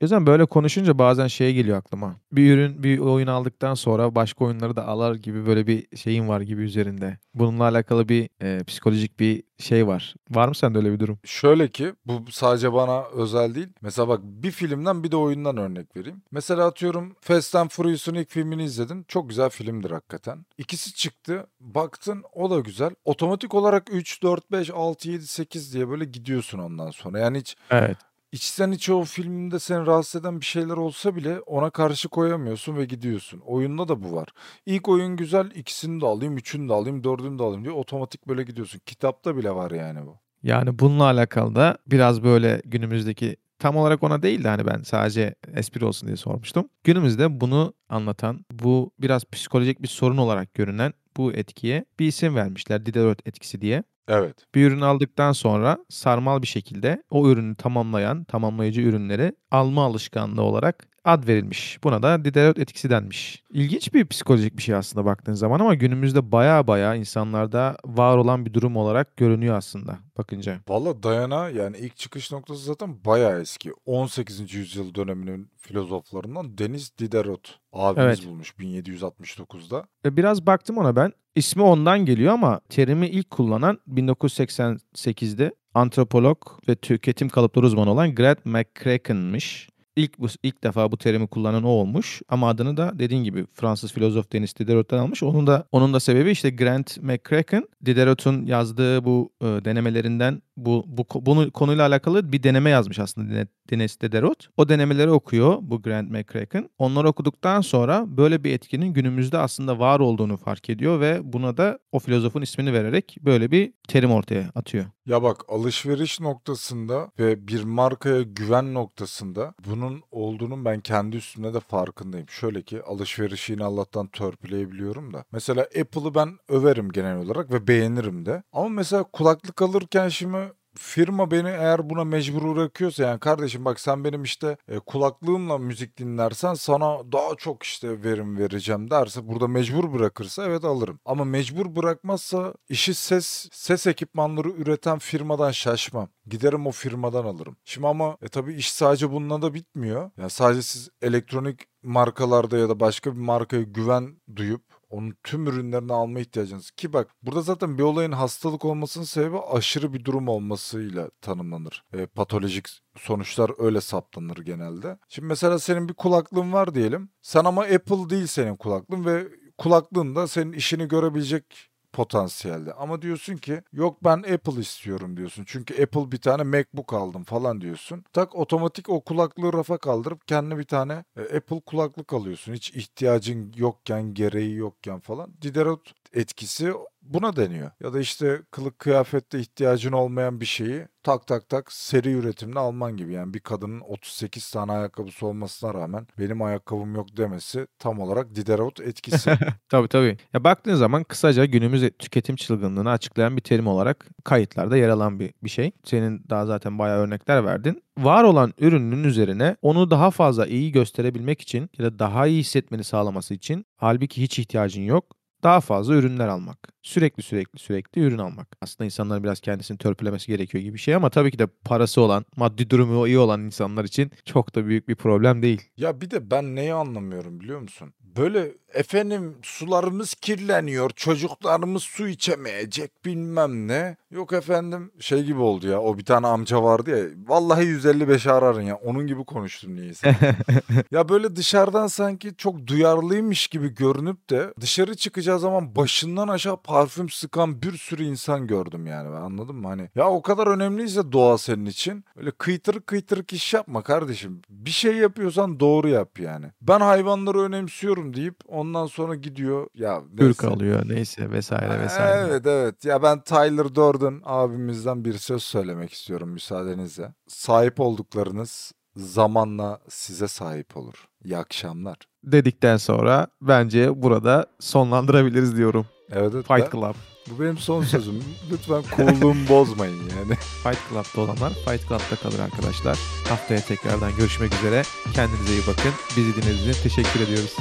O 0.00 0.04
yüzden 0.04 0.26
böyle 0.26 0.44
konuşunca 0.44 0.98
bazen 0.98 1.26
şey 1.26 1.54
geliyor 1.54 1.78
aklıma. 1.78 2.16
Bir 2.32 2.54
ürün, 2.54 2.82
bir 2.82 2.98
oyun 2.98 3.26
aldıktan 3.26 3.74
sonra 3.74 4.14
başka 4.14 4.44
oyunları 4.44 4.76
da 4.76 4.86
alar 4.86 5.14
gibi 5.14 5.46
böyle 5.46 5.66
bir 5.66 5.96
şeyin 5.96 6.28
var 6.28 6.40
gibi 6.40 6.62
üzerinde. 6.62 7.18
Bununla 7.34 7.64
alakalı 7.64 8.08
bir 8.08 8.28
e, 8.42 8.64
psikolojik 8.64 9.20
bir 9.20 9.42
şey 9.58 9.86
var. 9.86 10.14
Var 10.30 10.48
mı 10.48 10.54
sende 10.54 10.78
öyle 10.78 10.92
bir 10.92 11.00
durum? 11.00 11.18
Şöyle 11.24 11.68
ki 11.68 11.92
bu 12.06 12.24
sadece 12.30 12.72
bana 12.72 13.02
özel 13.04 13.54
değil. 13.54 13.68
Mesela 13.80 14.08
bak 14.08 14.20
bir 14.22 14.50
filmden 14.50 15.04
bir 15.04 15.10
de 15.10 15.16
oyundan 15.16 15.56
örnek 15.56 15.96
vereyim. 15.96 16.22
Mesela 16.30 16.66
atıyorum 16.66 17.16
Fast 17.20 17.54
and 17.56 17.70
Furious'un 17.70 18.14
ilk 18.14 18.30
filmini 18.30 18.64
izledin. 18.64 19.04
Çok 19.08 19.28
güzel 19.28 19.50
filmdir 19.50 19.90
hakikaten. 19.90 20.46
İkisi 20.58 20.94
çıktı. 20.94 21.46
Baktın 21.60 22.24
o 22.32 22.50
da 22.50 22.60
güzel. 22.60 22.90
Otomatik 23.04 23.54
olarak 23.54 23.86
3, 23.92 24.22
4, 24.22 24.52
5, 24.52 24.70
6, 24.70 25.10
7, 25.10 25.26
8 25.26 25.74
diye 25.74 25.88
böyle 25.88 26.04
gidiyorsun 26.04 26.58
ondan 26.58 26.90
sonra. 26.90 27.18
Yani 27.18 27.38
hiç 27.38 27.56
Evet. 27.70 27.96
İçten 28.34 28.70
içe 28.70 28.92
o 28.92 29.04
filmde 29.04 29.58
seni 29.58 29.86
rahatsız 29.86 30.20
eden 30.20 30.40
bir 30.40 30.44
şeyler 30.46 30.76
olsa 30.76 31.16
bile 31.16 31.40
ona 31.40 31.70
karşı 31.70 32.08
koyamıyorsun 32.08 32.76
ve 32.76 32.84
gidiyorsun. 32.84 33.40
Oyunda 33.46 33.88
da 33.88 34.02
bu 34.02 34.12
var. 34.12 34.28
İlk 34.66 34.88
oyun 34.88 35.16
güzel 35.16 35.50
ikisini 35.50 36.00
de 36.00 36.06
alayım, 36.06 36.36
üçünü 36.36 36.68
de 36.68 36.72
alayım, 36.72 37.04
dördünü 37.04 37.38
de 37.38 37.42
alayım 37.42 37.64
diye 37.64 37.74
otomatik 37.74 38.28
böyle 38.28 38.42
gidiyorsun. 38.42 38.80
Kitapta 38.86 39.36
bile 39.36 39.50
var 39.50 39.70
yani 39.70 40.06
bu. 40.06 40.16
Yani 40.42 40.78
bununla 40.78 41.04
alakalı 41.04 41.54
da 41.54 41.78
biraz 41.86 42.22
böyle 42.22 42.62
günümüzdeki 42.64 43.36
tam 43.58 43.76
olarak 43.76 44.02
ona 44.02 44.22
değil 44.22 44.44
de 44.44 44.48
hani 44.48 44.66
ben 44.66 44.82
sadece 44.82 45.34
espri 45.54 45.84
olsun 45.84 46.06
diye 46.06 46.16
sormuştum. 46.16 46.68
Günümüzde 46.84 47.40
bunu 47.40 47.74
anlatan, 47.88 48.44
bu 48.52 48.90
biraz 48.98 49.24
psikolojik 49.24 49.82
bir 49.82 49.88
sorun 49.88 50.16
olarak 50.16 50.54
görünen 50.54 50.92
bu 51.16 51.32
etkiye 51.32 51.84
bir 51.98 52.06
isim 52.06 52.34
vermişler. 52.34 52.86
Diderot 52.86 53.28
etkisi 53.28 53.60
diye. 53.60 53.82
Evet. 54.08 54.46
Bir 54.54 54.66
ürün 54.66 54.80
aldıktan 54.80 55.32
sonra 55.32 55.78
sarmal 55.88 56.42
bir 56.42 56.46
şekilde 56.46 57.02
o 57.10 57.28
ürünü 57.28 57.56
tamamlayan, 57.56 58.24
tamamlayıcı 58.24 58.80
ürünleri 58.80 59.32
alma 59.50 59.84
alışkanlığı 59.84 60.42
olarak 60.42 60.88
ad 61.04 61.28
verilmiş. 61.28 61.78
Buna 61.84 62.02
da 62.02 62.24
Diderot 62.24 62.58
etkisi 62.58 62.90
denmiş. 62.90 63.42
İlginç 63.50 63.94
bir 63.94 64.06
psikolojik 64.06 64.56
bir 64.56 64.62
şey 64.62 64.74
aslında 64.74 65.04
baktığın 65.04 65.32
zaman 65.32 65.60
ama 65.60 65.74
günümüzde 65.74 66.32
baya 66.32 66.66
baya 66.66 66.94
insanlarda 66.94 67.76
var 67.84 68.16
olan 68.16 68.46
bir 68.46 68.54
durum 68.54 68.76
olarak 68.76 69.16
görünüyor 69.16 69.56
aslında 69.56 69.98
bakınca. 70.18 70.58
Valla 70.68 71.02
Dayana 71.02 71.48
yani 71.48 71.76
ilk 71.78 71.96
çıkış 71.96 72.32
noktası 72.32 72.64
zaten 72.64 73.04
bayağı 73.04 73.40
eski. 73.40 73.72
18. 73.86 74.54
yüzyıl 74.54 74.94
döneminin 74.94 75.50
filozoflarından 75.56 76.58
Deniz 76.58 76.98
Diderot 76.98 77.58
abimiz 77.72 78.06
Evet. 78.18 78.26
bulmuş 78.28 78.50
1769'da. 78.58 79.86
E, 80.04 80.16
Biraz 80.16 80.46
baktım 80.46 80.78
ona 80.78 80.96
ben. 80.96 81.12
İsmi 81.34 81.62
ondan 81.62 82.04
geliyor 82.04 82.32
ama 82.32 82.60
terimi 82.68 83.06
ilk 83.08 83.30
kullanan 83.30 83.78
1988'de 83.88 85.54
antropolog 85.74 86.38
ve 86.68 86.74
tüketim 86.76 87.28
kalıpları 87.28 87.66
uzmanı 87.66 87.90
olan 87.90 88.14
Grant 88.14 88.46
McCracken'mış. 88.46 89.68
İlk 89.96 90.18
bu 90.18 90.26
ilk 90.42 90.64
defa 90.64 90.92
bu 90.92 90.96
terimi 90.96 91.26
kullanan 91.26 91.64
o 91.64 91.68
olmuş 91.68 92.22
ama 92.28 92.48
adını 92.48 92.76
da 92.76 92.92
dediğin 92.98 93.24
gibi 93.24 93.46
Fransız 93.52 93.92
filozof 93.92 94.32
Denis 94.32 94.56
Diderot'tan 94.56 94.98
almış. 94.98 95.22
Onun 95.22 95.46
da 95.46 95.66
onun 95.72 95.94
da 95.94 96.00
sebebi 96.00 96.30
işte 96.30 96.50
Grant 96.50 97.02
McCracken 97.02 97.68
Diderot'un 97.86 98.46
yazdığı 98.46 99.04
bu 99.04 99.32
e, 99.40 99.44
denemelerinden 99.44 100.42
bu 100.56 100.84
bu 100.86 101.06
bunu 101.26 101.50
konuyla 101.50 101.86
alakalı 101.86 102.32
bir 102.32 102.42
deneme 102.42 102.70
yazmış 102.70 102.98
aslında 102.98 103.46
Denis 103.70 104.00
Diderot. 104.00 104.48
O 104.56 104.68
denemeleri 104.68 105.10
okuyor 105.10 105.58
bu 105.60 105.82
Grant 105.82 106.10
McCracken. 106.10 106.70
Onları 106.78 107.08
okuduktan 107.08 107.60
sonra 107.60 108.04
böyle 108.06 108.44
bir 108.44 108.52
etkinin 108.52 108.86
günümüzde 108.86 109.38
aslında 109.38 109.78
var 109.78 110.00
olduğunu 110.00 110.36
fark 110.36 110.70
ediyor 110.70 111.00
ve 111.00 111.32
buna 111.32 111.56
da 111.56 111.78
o 111.92 111.98
filozofun 111.98 112.42
ismini 112.42 112.72
vererek 112.72 113.16
böyle 113.20 113.50
bir 113.50 113.72
terim 113.88 114.12
ortaya 114.12 114.50
atıyor. 114.54 114.84
Ya 115.06 115.22
bak 115.22 115.44
alışveriş 115.48 116.20
noktasında 116.20 117.10
ve 117.18 117.48
bir 117.48 117.64
markaya 117.64 118.22
güven 118.22 118.74
noktasında 118.74 119.54
bunun 119.66 119.83
olduğunun 120.10 120.64
ben 120.64 120.80
kendi 120.80 121.16
üstümde 121.16 121.54
de 121.54 121.60
farkındayım. 121.60 122.28
Şöyle 122.28 122.62
ki 122.62 122.82
alışverişi 122.82 123.52
yine 123.52 123.64
Allah'tan 123.64 124.06
törpüleyebiliyorum 124.06 125.12
da. 125.12 125.24
Mesela 125.32 125.62
Apple'ı 125.62 126.14
ben 126.14 126.38
överim 126.48 126.92
genel 126.92 127.16
olarak 127.16 127.52
ve 127.52 127.68
beğenirim 127.68 128.26
de. 128.26 128.42
Ama 128.52 128.68
mesela 128.68 129.02
kulaklık 129.02 129.62
alırken 129.62 130.08
şimdi 130.08 130.52
firma 130.76 131.30
beni 131.30 131.48
eğer 131.48 131.90
buna 131.90 132.04
mecbur 132.04 132.56
bırakıyorsa 132.56 133.02
yani 133.02 133.20
kardeşim 133.20 133.64
bak 133.64 133.80
sen 133.80 134.04
benim 134.04 134.22
işte 134.22 134.56
e, 134.68 134.78
kulaklığımla 134.78 135.58
müzik 135.58 135.98
dinlersen 135.98 136.54
sana 136.54 137.12
daha 137.12 137.34
çok 137.34 137.62
işte 137.62 138.04
verim 138.04 138.38
vereceğim 138.38 138.90
derse 138.90 139.28
burada 139.28 139.48
mecbur 139.48 139.92
bırakırsa 139.92 140.44
evet 140.44 140.64
alırım. 140.64 141.00
Ama 141.04 141.24
mecbur 141.24 141.76
bırakmazsa 141.76 142.54
işi 142.68 142.94
ses 142.94 143.48
ses 143.52 143.86
ekipmanları 143.86 144.48
üreten 144.50 144.98
firmadan 144.98 145.50
şaşmam. 145.50 146.08
Giderim 146.26 146.66
o 146.66 146.70
firmadan 146.70 147.24
alırım. 147.24 147.56
Şimdi 147.64 147.86
ama 147.86 148.16
e 148.22 148.28
tabii 148.28 148.54
iş 148.54 148.72
sadece 148.72 149.12
bununla 149.12 149.42
da 149.42 149.54
bitmiyor. 149.54 150.10
Yani 150.18 150.30
sadece 150.30 150.62
siz 150.62 150.88
elektronik 151.02 151.60
markalarda 151.82 152.58
ya 152.58 152.68
da 152.68 152.80
başka 152.80 153.12
bir 153.12 153.20
markaya 153.20 153.62
güven 153.62 154.16
duyup 154.36 154.62
onun 154.94 155.16
tüm 155.24 155.46
ürünlerini 155.46 155.92
alma 155.92 156.20
ihtiyacınız. 156.20 156.70
Ki 156.70 156.92
bak 156.92 157.10
burada 157.22 157.42
zaten 157.42 157.78
bir 157.78 157.82
olayın 157.82 158.12
hastalık 158.12 158.64
olmasının 158.64 159.04
sebebi 159.04 159.38
aşırı 159.38 159.92
bir 159.92 160.04
durum 160.04 160.28
olmasıyla 160.28 161.10
tanımlanır. 161.20 161.84
E, 161.92 162.06
patolojik 162.06 162.68
sonuçlar 162.96 163.50
öyle 163.58 163.80
saptanır 163.80 164.36
genelde. 164.36 164.98
Şimdi 165.08 165.28
mesela 165.28 165.58
senin 165.58 165.88
bir 165.88 165.94
kulaklığın 165.94 166.52
var 166.52 166.74
diyelim. 166.74 167.08
Sen 167.22 167.44
ama 167.44 167.62
Apple 167.62 168.10
değil 168.10 168.26
senin 168.26 168.56
kulaklığın 168.56 169.04
ve 169.04 169.28
kulaklığın 169.58 170.16
da 170.16 170.28
senin 170.28 170.52
işini 170.52 170.88
görebilecek 170.88 171.70
potansiyelde. 171.94 172.72
Ama 172.72 173.02
diyorsun 173.02 173.36
ki 173.36 173.62
yok 173.72 174.04
ben 174.04 174.16
Apple 174.16 174.60
istiyorum 174.60 175.16
diyorsun. 175.16 175.44
Çünkü 175.46 175.82
Apple 175.82 176.12
bir 176.12 176.16
tane 176.18 176.42
MacBook 176.42 176.92
aldım 176.92 177.24
falan 177.24 177.60
diyorsun. 177.60 178.04
Tak 178.12 178.34
otomatik 178.36 178.88
o 178.88 179.00
kulaklığı 179.00 179.52
rafa 179.52 179.78
kaldırıp 179.78 180.28
kendine 180.28 180.58
bir 180.58 180.64
tane 180.64 181.04
e, 181.16 181.36
Apple 181.36 181.60
kulaklık 181.60 182.12
alıyorsun. 182.12 182.54
Hiç 182.54 182.70
ihtiyacın 182.70 183.52
yokken, 183.56 184.14
gereği 184.14 184.54
yokken 184.54 185.00
falan. 185.00 185.32
Diderot 185.42 185.92
etkisi 186.14 186.72
buna 187.04 187.36
deniyor. 187.36 187.70
Ya 187.80 187.92
da 187.92 188.00
işte 188.00 188.42
kılık 188.50 188.78
kıyafette 188.78 189.40
ihtiyacın 189.40 189.92
olmayan 189.92 190.40
bir 190.40 190.46
şeyi 190.46 190.86
tak 191.02 191.26
tak 191.26 191.48
tak 191.48 191.72
seri 191.72 192.12
üretimle 192.12 192.58
alman 192.58 192.96
gibi. 192.96 193.12
Yani 193.12 193.34
bir 193.34 193.40
kadının 193.40 193.80
38 193.80 194.50
tane 194.50 194.72
ayakkabısı 194.72 195.26
olmasına 195.26 195.74
rağmen 195.74 196.06
benim 196.18 196.42
ayakkabım 196.42 196.94
yok 196.94 197.16
demesi 197.16 197.66
tam 197.78 197.98
olarak 197.98 198.34
Diderot 198.34 198.80
etkisi. 198.80 199.38
Tabii 199.68 199.88
tabii. 199.88 200.16
Ya 200.32 200.44
baktığın 200.44 200.74
zaman 200.74 201.04
kısaca 201.04 201.44
günümüz 201.44 201.90
tüketim 201.98 202.36
çılgınlığını 202.36 202.90
açıklayan 202.90 203.36
bir 203.36 203.42
terim 203.42 203.66
olarak 203.66 204.06
kayıtlarda 204.24 204.76
yer 204.76 204.88
alan 204.88 205.20
bir, 205.20 205.34
bir 205.44 205.50
şey. 205.50 205.72
Senin 205.84 206.24
daha 206.30 206.46
zaten 206.46 206.78
bayağı 206.78 206.98
örnekler 206.98 207.44
verdin. 207.44 207.82
Var 207.98 208.24
olan 208.24 208.54
ürünün 208.58 209.04
üzerine 209.04 209.56
onu 209.62 209.90
daha 209.90 210.10
fazla 210.10 210.46
iyi 210.46 210.72
gösterebilmek 210.72 211.40
için 211.40 211.70
ya 211.78 211.84
da 211.84 211.98
daha 211.98 212.26
iyi 212.26 212.40
hissetmeni 212.40 212.84
sağlaması 212.84 213.34
için 213.34 213.66
halbuki 213.76 214.22
hiç 214.22 214.38
ihtiyacın 214.38 214.82
yok. 214.82 215.04
Daha 215.42 215.60
fazla 215.60 215.94
ürünler 215.94 216.28
almak. 216.28 216.73
Sürekli 216.84 217.22
sürekli 217.22 217.58
sürekli 217.58 218.00
ürün 218.02 218.18
almak. 218.18 218.56
Aslında 218.60 218.84
insanların 218.84 219.24
biraz 219.24 219.40
kendisini 219.40 219.78
törpülemesi 219.78 220.26
gerekiyor 220.26 220.62
gibi 220.62 220.74
bir 220.74 220.78
şey 220.78 220.94
ama 220.94 221.10
tabii 221.10 221.30
ki 221.30 221.38
de 221.38 221.46
parası 221.46 222.00
olan, 222.00 222.24
maddi 222.36 222.70
durumu 222.70 223.06
iyi 223.06 223.18
olan 223.18 223.40
insanlar 223.40 223.84
için 223.84 224.10
çok 224.24 224.54
da 224.54 224.66
büyük 224.66 224.88
bir 224.88 224.94
problem 224.94 225.42
değil. 225.42 225.62
Ya 225.76 226.00
bir 226.00 226.10
de 226.10 226.30
ben 226.30 226.56
neyi 226.56 226.74
anlamıyorum 226.74 227.40
biliyor 227.40 227.60
musun? 227.60 227.92
Böyle 228.16 228.52
efendim 228.74 229.34
sularımız 229.42 230.14
kirleniyor, 230.14 230.90
çocuklarımız 230.90 231.82
su 231.82 232.08
içemeyecek 232.08 233.04
bilmem 233.04 233.68
ne. 233.68 233.96
Yok 234.10 234.32
efendim 234.32 234.92
şey 235.00 235.24
gibi 235.24 235.40
oldu 235.40 235.68
ya 235.68 235.80
o 235.80 235.98
bir 235.98 236.04
tane 236.04 236.26
amca 236.26 236.62
vardı 236.62 236.90
ya 236.90 237.04
vallahi 237.26 237.64
155 237.66 238.26
ararın 238.26 238.62
ya 238.62 238.76
onun 238.76 239.06
gibi 239.06 239.24
konuştum 239.24 239.76
niyeyse. 239.76 240.16
ya 240.90 241.08
böyle 241.08 241.36
dışarıdan 241.36 241.86
sanki 241.86 242.36
çok 242.36 242.66
duyarlıymış 242.66 243.48
gibi 243.48 243.74
görünüp 243.74 244.30
de 244.30 244.54
dışarı 244.60 244.94
çıkacağı 244.94 245.38
zaman 245.38 245.76
başından 245.76 246.28
aşağı 246.28 246.62
parfüm 246.74 247.08
sıkan 247.08 247.62
bir 247.62 247.72
sürü 247.72 248.02
insan 248.02 248.46
gördüm 248.46 248.86
yani 248.86 249.12
ben 249.12 249.20
anladın 249.20 249.56
mı? 249.56 249.68
Hani 249.68 249.90
ya 249.94 250.10
o 250.10 250.22
kadar 250.22 250.46
önemliyse 250.46 251.12
doğa 251.12 251.38
senin 251.38 251.66
için 251.66 252.04
öyle 252.16 252.30
kıytırık 252.30 252.86
kıytırık 252.86 253.32
iş 253.32 253.54
yapma 253.54 253.82
kardeşim. 253.82 254.42
Bir 254.48 254.70
şey 254.70 254.96
yapıyorsan 254.96 255.60
doğru 255.60 255.88
yap 255.88 256.18
yani. 256.20 256.46
Ben 256.60 256.80
hayvanları 256.80 257.40
önemsiyorum 257.40 258.16
deyip 258.16 258.36
ondan 258.48 258.86
sonra 258.86 259.14
gidiyor 259.14 259.66
ya 259.74 260.02
Kürk 260.18 260.44
alıyor 260.44 260.88
neyse 260.88 261.30
vesaire 261.30 261.80
vesaire. 261.80 262.26
Evet 262.28 262.46
evet 262.46 262.84
ya 262.84 263.02
ben 263.02 263.20
Tyler 263.20 263.74
Durden 263.74 264.20
abimizden 264.24 265.04
bir 265.04 265.12
söz 265.12 265.42
söylemek 265.42 265.92
istiyorum 265.92 266.28
müsaadenizle. 266.28 267.14
Sahip 267.28 267.80
olduklarınız 267.80 268.72
zamanla 268.96 269.80
size 269.88 270.28
sahip 270.28 270.76
olur. 270.76 271.08
İyi 271.24 271.36
akşamlar. 271.38 271.96
Dedikten 272.24 272.76
sonra 272.76 273.26
bence 273.42 274.02
burada 274.02 274.46
sonlandırabiliriz 274.60 275.56
diyorum. 275.56 275.86
Evet, 276.12 276.32
evet 276.34 276.46
Fight 276.46 276.72
Club. 276.72 276.94
bu 277.30 277.42
benim 277.42 277.58
son 277.58 277.82
sözüm. 277.82 278.14
Lütfen 278.50 278.82
cool'luğumu 278.96 279.48
bozmayın 279.48 279.94
yani. 279.96 280.34
Fight 280.62 280.78
Club'da 280.90 281.20
olanlar 281.20 281.52
Fight 281.52 281.88
Club'da 281.88 282.16
kalır 282.22 282.38
arkadaşlar. 282.38 282.98
Haftaya 283.28 283.60
tekrardan 283.60 284.16
görüşmek 284.18 284.54
üzere. 284.54 284.82
Kendinize 285.14 285.52
iyi 285.52 285.62
bakın. 285.68 285.92
Bizi 286.16 286.34
dinlediğiniz 286.36 286.68
için 286.68 286.82
teşekkür 286.88 287.20
ediyoruz. 287.20 287.56